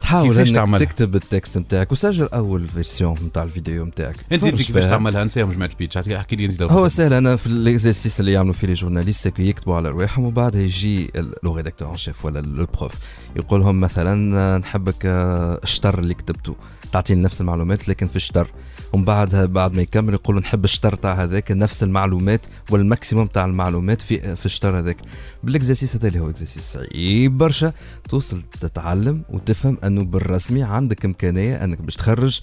تحاول 0.00 0.38
إنك 0.38 0.54
تعملها؟ 0.54 0.84
تكتب 0.84 1.14
ال 1.14 1.21
texte 1.21 1.58
نتاعك 1.58 1.92
وسجل 1.92 2.26
أول 2.26 2.68
version 2.68 3.18
نتاع 3.26 3.42
الفيديو 3.42 3.84
نتاعك. 3.84 4.16
أنت 4.32 4.44
أنت 4.44 4.62
كيفاش. 4.62 4.84
تعملها؟ 4.84 5.24
نساهم 5.24 5.52
جماعة 5.52 5.70
ال 5.72 5.75
pitch. 5.75 5.96
احكي 5.96 6.36
لي 6.36 6.44
أنت 6.44 6.62
هو 6.62 6.88
سهل 6.88 7.12
أنا 7.12 7.36
في 7.36 7.46
ال 7.46 7.54
exercice 7.54 8.20
اللي 8.20 8.32
يعملوا 8.32 8.52
فيه 8.52 8.66
les 8.66 8.72
journalistes 8.72 9.38
يكتبوا 9.38 9.74
على 9.74 9.88
رواحهم 9.88 10.24
وبعدها 10.24 10.60
يجي 10.60 11.10
le 11.42 11.56
rédacteur 11.56 11.90
en 11.90 11.96
chef 11.96 12.24
ولا 12.24 12.40
le 12.40 12.66
prof 12.78 12.92
يقول 13.36 13.60
لهم 13.60 13.80
مثلا 13.80 14.38
آه، 14.38 14.58
نحبك 14.58 15.06
آه، 15.06 15.60
الشطر 15.62 15.98
اللي 15.98 16.14
كتبته. 16.14 16.56
تعطيني 16.92 17.22
نفس 17.22 17.40
المعلومات 17.40 17.88
لكن 17.88 18.06
في 18.06 18.16
الشطر 18.16 18.50
ومن 18.92 19.04
بعدها 19.04 19.46
بعد 19.46 19.72
ما 19.72 19.82
يكمل 19.82 20.14
يقول 20.14 20.36
نحب 20.36 20.64
الشطر 20.64 20.94
تاع 20.94 21.12
هذاك 21.22 21.52
نفس 21.52 21.82
المعلومات 21.82 22.46
وال 22.70 22.82
maximum 22.82 23.26
تاع 23.26 23.44
المعلومات 23.44 24.02
في 24.02 24.36
في 24.36 24.46
الشطر 24.46 24.78
هذاك. 24.78 24.96
بال 25.42 25.53
exercice 25.53 25.96
هذا 25.96 26.08
اللي 26.08 26.20
هو 26.20 26.30
exercice 26.30 26.72
صعيب 26.72 27.38
برشا. 27.38 27.72
توصل 28.08 28.42
تتعلم 28.60 29.22
وتفهم 29.30 29.78
أنه 29.84 30.04
بالرسمي 30.04 30.62
عندك 30.62 31.04
إمكانية 31.04 31.64
أنك 31.64 31.82
باش 31.82 31.96
تخرج 31.96 32.40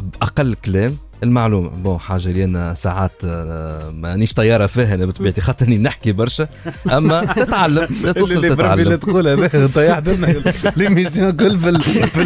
بأقل 0.00 0.54
كلام 0.54 0.96
المعلومة. 1.22 1.68
bon 1.68 1.98
حاجة 1.98 2.28
اللي 2.28 2.44
أنا 2.44 2.74
ساعات 2.74 3.12
آه، 3.24 3.90
مانيش 3.90 4.32
طيارة 4.34 4.66
فيها 4.66 4.94
أنا 4.94 5.06
بطبيعتي 5.06 5.40
خاطرني 5.40 5.78
نحكي 5.78 6.12
برشا. 6.12 6.48
أما 6.92 7.24
تتعلم 7.24 7.88
اللي 8.04 8.48
لا 8.48 8.54
تتعلم. 8.54 8.94
تقول 8.96 9.28
هذا 9.28 9.66
طيحت 9.74 10.08
لنا 10.08 10.34
l'émission 10.76 11.30
كل 11.30 11.58
في 11.58 11.68
ال- 11.68 11.82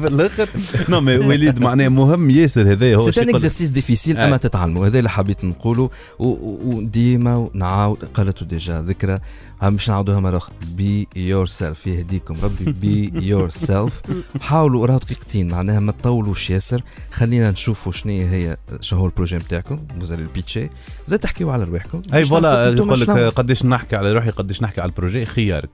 في 0.00 0.06
الآخر. 0.06 0.48
non 0.88 1.00
mais 1.00 1.16
وليد 1.16 1.60
معناه 1.60 1.88
مهم 1.88 2.30
ياسر 2.30 2.72
هذا 2.72 2.94
هو 2.96 3.06
c'est 3.06 3.22
un 3.22 3.28
exercice 3.28 3.68
difficile. 3.70 4.18
أما 4.18 4.36
تتعلموا 4.36 4.86
هذا 4.86 4.98
اللي 4.98 5.10
حبيت 5.10 5.44
نقوله 5.44 5.90
وديما 6.18 7.48
نعاود 7.54 7.98
قالته 8.14 8.46
déjà 8.46 8.82
ذكرى. 8.88 9.18
مش 9.62 9.88
نعاودوها 9.88 10.20
مرة 10.20 10.36
أخرى. 10.36 10.54
be 10.76 11.08
yourself 11.16 11.86
يهديكم 11.86 12.34
ربي. 12.42 12.72
be 12.72 13.12
yourself 13.26 14.02
حاولوا 14.40 14.86
راهو 14.86 14.98
دقيقتين 14.98 15.48
معناها 15.48 15.80
ما 15.80 15.92
تطولوش 15.92 16.50
ياسر. 16.50 16.82
خلينا 17.10 17.50
نشوفوا 17.50 17.92
شنو 17.92 18.12
هي 18.12 18.37
شنو 18.80 19.00
هو 19.00 19.06
ال 19.06 19.10
projet 19.10 19.36
نتاعكم 19.36 19.78
وزال 20.00 20.18
ال 20.20 20.28
pitch 20.28 20.70
زاد 21.06 21.18
تحكيوا 21.18 21.52
على 21.52 21.64
رواحكم. 21.64 22.02
اي 22.14 22.24
voilà 22.24 22.68
يقول 22.74 23.00
لك. 23.00 23.10
قديش 23.10 23.64
نحكي 23.64 23.96
على 23.96 24.12
روحي 24.12 24.30
قديش 24.30 24.62
نحكي 24.62 24.80
على 24.80 24.88
ال 24.88 24.93
projet 24.93 25.26
خيارك. 25.26 25.70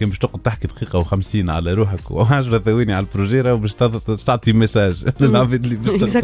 كان 0.00 0.08
باش 0.08 0.18
تقعد 0.18 0.42
تحكي 0.42 0.66
دقيقة 0.66 1.04
و50 1.04 1.48
على 1.50 1.72
روحك 1.74 2.00
و10 2.08 2.56
ثواني 2.56 2.94
على 2.94 3.06
ال 3.06 3.11
projet 3.11 3.40
راهو 3.40 3.56
باش 3.56 3.74
تعط- 3.74 4.10
باش 4.10 4.22
تعطي 4.22 4.52
message 4.52 5.04
للعباد 5.20 5.64
اللي 5.64 5.76
باش 5.76 6.16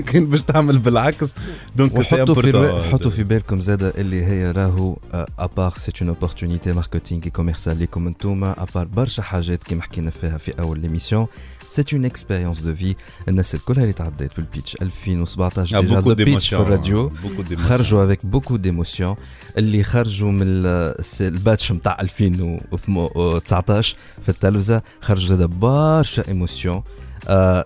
كان 0.12 0.26
باش 0.26 0.42
تعمل 0.42 0.78
بالعكس. 0.78 1.34
donc 1.76 2.02
c'est 2.02 2.16
وحطوا 2.16 2.34
في 2.34 2.82
حطوا 2.92 3.10
في 3.10 3.24
بالكم 3.24 3.60
زاده 3.60 3.88
اللي 3.98 4.24
هي 4.24 4.50
راهو 4.50 4.96
à 5.38 5.44
part 5.44 5.70
c'est 5.70 5.92
une 6.00 6.08
opportunité 6.08 6.72
marketing 6.72 7.22
commerciale 7.22 7.78
ليكم 7.78 8.06
انتوما 8.06 8.62
à 8.62 8.66
part 8.66 8.84
برشا 8.86 9.22
حاجات 9.22 9.64
كيما 9.64 9.82
حكينا 9.82 10.10
فيها 10.10 10.38
في 10.38 10.60
أول 10.60 10.80
l'émission 10.80 11.26
c'est 11.72 11.96
une 11.96 12.04
expérience 12.04 12.60
de 12.60 12.74
vie 12.74 12.94
الناس 13.28 13.54
الكل 13.54 13.78
اللي 13.78 13.92
تعديت 13.92 14.36
بال 14.36 14.47
pitch 14.47 14.76
2017 14.82 15.76
Ah, 15.76 15.80
déjà 15.80 16.00
beaucoup 16.00 16.08
ال 16.08 16.12
pitch 16.14 16.48
في 16.48 16.56
d'émotions, 16.56 16.60
الراديو 16.60 17.10
beaucoup 17.10 17.52
d'émotions. 17.52 17.60
خرجوا 17.60 18.04
avec 18.04 18.26
beaucoup 18.26 18.56
d'émotions 18.56 19.16
اللي 19.58 19.82
خرجوا 19.82 20.30
من 20.32 20.42
ال- 20.42 20.66
الس- 20.98 21.22
الباتش 21.22 21.72
نتاع 21.72 21.96
2019 22.00 23.96
في 24.22 24.28
التلفزه 24.28 24.82
خرجوا 25.00 25.28
زاد 25.36 25.42
برشا 25.50 26.28
ايموسيون 26.28 26.82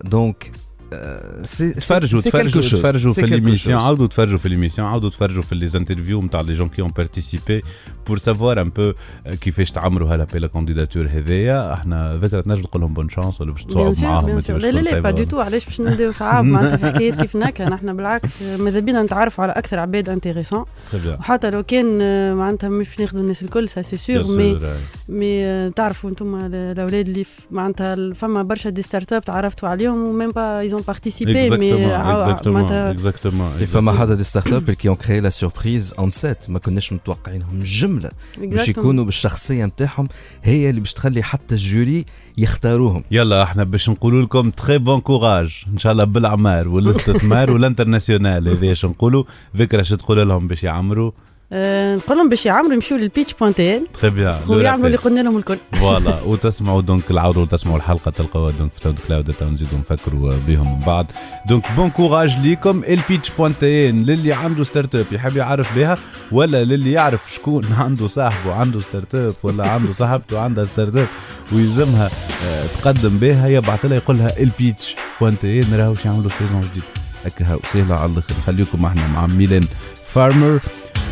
دونك 0.03 0.43
سي 0.43 0.51
تفرجوا 0.91 2.21
سي 2.21 2.29
تفرجوا 2.29 2.61
quelque 2.61 2.65
chose. 2.65 2.71
تفرجوا 2.71 3.11
C'est 3.11 3.15
في 3.15 3.21
quelque 3.21 3.29
ليميسيون 3.33 3.79
chose. 3.79 3.83
عاودوا 3.83 4.07
تفرجوا 4.07 4.37
في 4.37 4.49
ليميسيون 4.49 4.87
عاودوا 4.87 5.09
تفرجوا 5.09 5.43
في 5.43 5.55
لي 5.55 5.69
انترفيو 5.75 6.21
نتاع 6.21 6.41
لي 6.41 6.53
جون 6.53 6.69
كي 6.69 6.81
اون 6.81 6.91
بارتيسيبي 6.91 7.63
بور 8.07 8.17
سافوار 8.17 8.61
ان 8.61 8.69
بو 8.69 8.93
كيفاش 9.41 9.71
تعمروا 9.71 10.09
هلا 10.09 10.23
بلا 10.33 10.47
كونديداتور 10.47 11.07
هذايا 11.07 11.73
إحنا 11.73 12.17
ذكرت 12.17 12.45
تنجم 12.45 12.61
تقول 12.61 12.81
لهم 12.81 12.93
بون 12.93 13.09
شانس 13.09 13.41
ولا 13.41 13.51
باش 13.51 13.63
بيان 13.63 13.91
تصعب 13.91 13.95
سور 13.95 14.09
معاهم 14.09 14.25
بيان 14.25 14.35
أنت 14.37 14.45
سور 14.45 14.55
باش 14.55 14.63
لا 14.65 14.71
لا 14.71 14.81
تكون 14.81 14.93
لا 14.93 14.99
با 14.99 15.03
صعيبة. 15.11 15.23
دو 15.23 15.29
تو 15.29 15.39
علاش 15.41 15.65
باش 15.65 15.81
نديو 15.81 16.11
صعاب 16.11 16.45
معناتها 16.45 16.77
في 16.77 16.85
حكايات 16.85 17.21
كيف 17.21 17.35
نكا 17.35 17.69
نحن 17.69 17.95
بالعكس 17.97 18.41
ماذا 18.59 18.79
بينا 18.79 19.03
نتعرفوا 19.03 19.43
على 19.43 19.53
أكثر 19.53 19.79
عباد 19.79 20.09
intéressants 20.09 20.63
Très 20.91 20.95
bien. 20.95 21.19
وحتى 21.19 21.49
لو 21.49 21.63
كان 21.63 21.99
آه، 22.01 22.33
معناتها 22.33 22.69
مش 22.69 22.87
باش 22.87 22.99
ناخذوا 22.99 23.21
الناس 23.21 23.43
الكل 23.43 23.69
سا 23.69 23.81
سي 23.81 23.97
Bien 23.97 23.99
سور 23.99 24.23
sûr, 24.23 24.29
مي 24.37 24.55
ouais. 24.59 25.09
مي 25.09 25.45
آه، 25.45 25.69
تعرفوا 25.69 26.09
أنتم 26.09 26.35
الاولاد 26.53 27.07
اللي 27.07 27.23
في- 27.23 27.41
معناتها 27.51 27.93
ال- 27.93 28.15
فما 28.15 28.43
برشا 28.43 28.69
des 28.69 28.81
startups 28.81 29.25
تعرفتوا 29.25 29.69
عليهم 29.69 29.97
و 29.97 30.04
même 30.04 30.31
pas 30.31 30.61
ils 30.77 30.80
ont 30.80 30.83
participé 30.87 31.49
Exactement, 31.49 32.41
exactement, 32.41 32.47
معناتها 32.47 32.93
exactement. 32.93 33.63
فما 33.65 33.91
هذا 34.03 34.15
des 34.15 34.23
startups 34.23 34.69
اللي 34.69 34.95
ont 34.95 34.97
créé 34.97 35.21
la 35.21 35.45
surprise 35.45 36.03
en 36.03 36.21
set 36.21 36.49
ما 36.49 36.59
كناش 36.59 36.93
متوقعينهم 36.93 37.61
جمله 37.63 38.11
باش 38.37 38.65
Exactement. 38.65 38.69
يكونوا 38.69 39.03
بالشخصيه 39.05 39.65
نتاعهم 39.65 40.07
هي 40.43 40.69
اللي 40.69 40.81
باش 40.81 40.93
تخلي 40.93 41.23
حتى 41.23 41.55
ال 41.55 41.65
jury 41.65 42.05
يختاروهم 42.37 43.03
يلا 43.11 43.43
إحنا 43.43 43.63
باش 43.63 43.89
نقولوا 43.89 44.21
لكم 44.21 44.49
très 44.49 44.77
bon 44.77 44.99
courage 44.99 45.63
ان 45.73 45.77
شاء 45.77 45.91
الله 45.91 46.03
بالاعمار 46.03 46.67
والاستثمار 46.69 47.51
وال 47.51 47.64
international 47.64 48.47
هذا 48.49 48.71
اش 48.71 48.85
نقولوا 48.85 49.23
ذكرى 49.57 49.83
شو 49.83 49.95
تقول 49.95 50.27
لهم 50.27 50.47
باش 50.47 50.63
يعمروا 50.63 51.11
آه، 51.11 51.27
نقول 51.51 52.17
لهم 52.17 52.29
باش 52.29 52.45
يعمروا 52.45 52.73
يمشيوا 52.73 52.99
لل 52.99 53.09
pitch 53.09 53.33
point 53.33 53.69
tn 53.69 53.83
très 54.01 54.09
bien 54.09 54.39
ويعملوا 54.47 54.85
اللي 54.85 54.97
قلنا 54.97 55.19
لهم 55.19 55.37
الكل. 55.37 55.57
voilà 55.81 56.21
وتسمعوا 56.21 56.81
donc 56.81 57.11
العودوا 57.11 57.45
تسمعوا 57.45 57.77
الحلقة 57.77 58.11
تلقوها 58.11 58.51
donc 58.51 58.73
في 58.73 58.79
ساوند 58.79 58.99
كلاود 58.99 59.35
نزيدوا 59.51 59.77
نفكروا 59.77 60.33
بهم 60.47 60.73
من 60.79 60.85
بعد 60.85 61.05
donc 61.47 61.71
bon 61.71 61.89
courage 61.89 62.37
ليكم 62.37 62.83
ال 62.89 62.96
pitch 62.96 63.29
point 63.29 63.82
tn 63.82 64.03
للي 64.03 64.33
عنده 64.33 64.63
startup 64.63 65.05
يحب 65.11 65.35
يعرف 65.37 65.75
بها 65.75 65.97
ولا 66.31 66.63
للي 66.63 66.91
يعرف 66.91 67.33
شكون 67.33 67.73
عنده 67.83 68.07
صاحبه 68.07 68.53
عنده 68.53 68.79
startup 68.79 69.33
ولا 69.43 69.67
عنده 69.69 69.93
صاحبته 69.93 70.39
عندها 70.39 70.65
startup 70.65 71.07
ويلزمها 71.51 72.11
آه، 72.45 72.65
تقدم 72.81 73.17
بها. 73.17 73.47
يبعث 73.47 73.85
لها 73.85 73.97
يقول 73.97 74.17
لها 74.17 74.39
البيتش 74.43 74.95
بوانتين 75.21 75.75
راهو 75.75 75.93
باش 75.93 76.05
يعملوا 76.05 76.29
سيزون 76.29 76.61
جديد. 76.61 76.83
هكا 77.25 77.59
سهلة 77.73 77.95
على 77.95 78.11
الآخر. 78.11 78.33
خليكم 78.47 78.85
إحنا 78.85 79.07
مع 79.07 79.27
ميلان 79.27 79.63
فارمر 80.05 80.59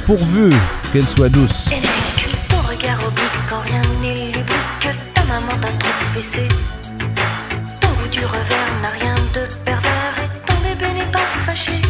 pourvu 0.05 0.51
qu'elle 0.93 1.07
soit 1.07 1.29
douce. 1.29 1.69
Ton 2.49 2.57
regard 2.57 2.99
oblique 3.07 3.41
quand 3.49 3.61
rien 3.61 3.81
n'est 4.01 4.27
lubrique 4.27 4.87
Ta 5.15 5.23
maman 5.23 5.53
t'a 5.59 5.71
trop 5.79 5.93
fessé 6.13 6.47
Ton 7.81 7.87
goût 7.89 8.09
du 8.11 8.23
revers 8.23 8.71
n'a 8.81 8.89
rien 8.89 9.15
de 9.33 9.47
pervers 9.63 10.15
Et 10.23 10.29
ton 10.45 10.55
bébé 10.61 10.93
n'est 10.93 11.11
pas 11.11 11.27
fâché. 11.45 11.81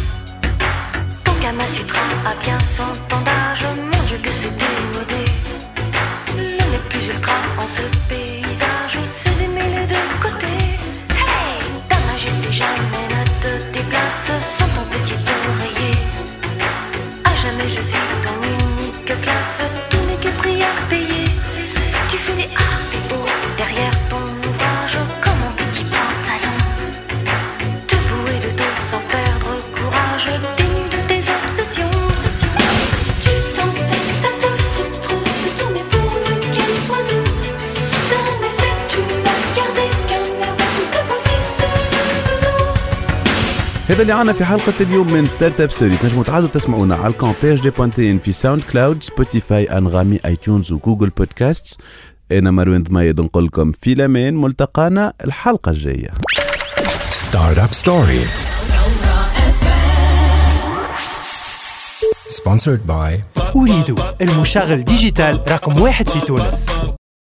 Ton 1.26 1.34
Kama 1.42 1.68
Sutra 1.68 2.00
a 2.26 2.44
bien 2.44 2.58
cent 2.78 3.16
ans 3.16 3.22
d'âge 3.22 3.66
Mon 3.76 4.04
Dieu 4.08 4.18
que 4.24 4.30
c'est 4.32 4.56
démodé. 4.64 5.26
Le 6.38 6.72
n'est 6.72 6.90
plus 6.90 7.08
ultra 7.10 7.34
en 7.58 7.68
ce 7.68 8.05
هذا 43.88 44.02
اللي 44.02 44.14
عنا 44.14 44.34
في 44.34 44.46
حلقة 44.46 44.74
اليوم 44.82 45.14
من 45.14 45.28
Startup 45.28 45.72
Story 45.72 45.98
تنجموا 45.98 46.24
تعادوا 46.24 46.50
تسمعونا 46.50 46.96
على 46.96 47.08
الكون 47.08 47.34
PHD 47.42 47.70
point 47.70 48.05
tn 48.05 48.20
في 48.20 48.32
SoundCloud 48.32 49.04
Spotify 49.04 49.64
أنغامي 49.64 50.20
iTunes 50.26 50.36
و 50.36 50.72
Google 50.72 51.10
Podcast 51.10 51.82
أنا 52.32 52.52
مروان 52.52 52.84
ضمايد 52.84 53.22
نقول 53.22 53.46
لكم 53.46 53.72
في 53.72 53.94
الأمان 53.94 54.36
ملتقانا 54.36 55.14
الحلقة 55.24 55.70
الجاية. 55.70 56.10
Startup 57.10 57.74
Story. 57.84 58.26
Sponsored 62.36 62.90
by 62.90 63.40
أريد 63.56 64.00
المشغل 64.22 64.84
digital 64.84 65.40
رقم 65.52 65.82
واحد 65.82 66.10
في 66.10 66.20
تونس. 66.20 66.66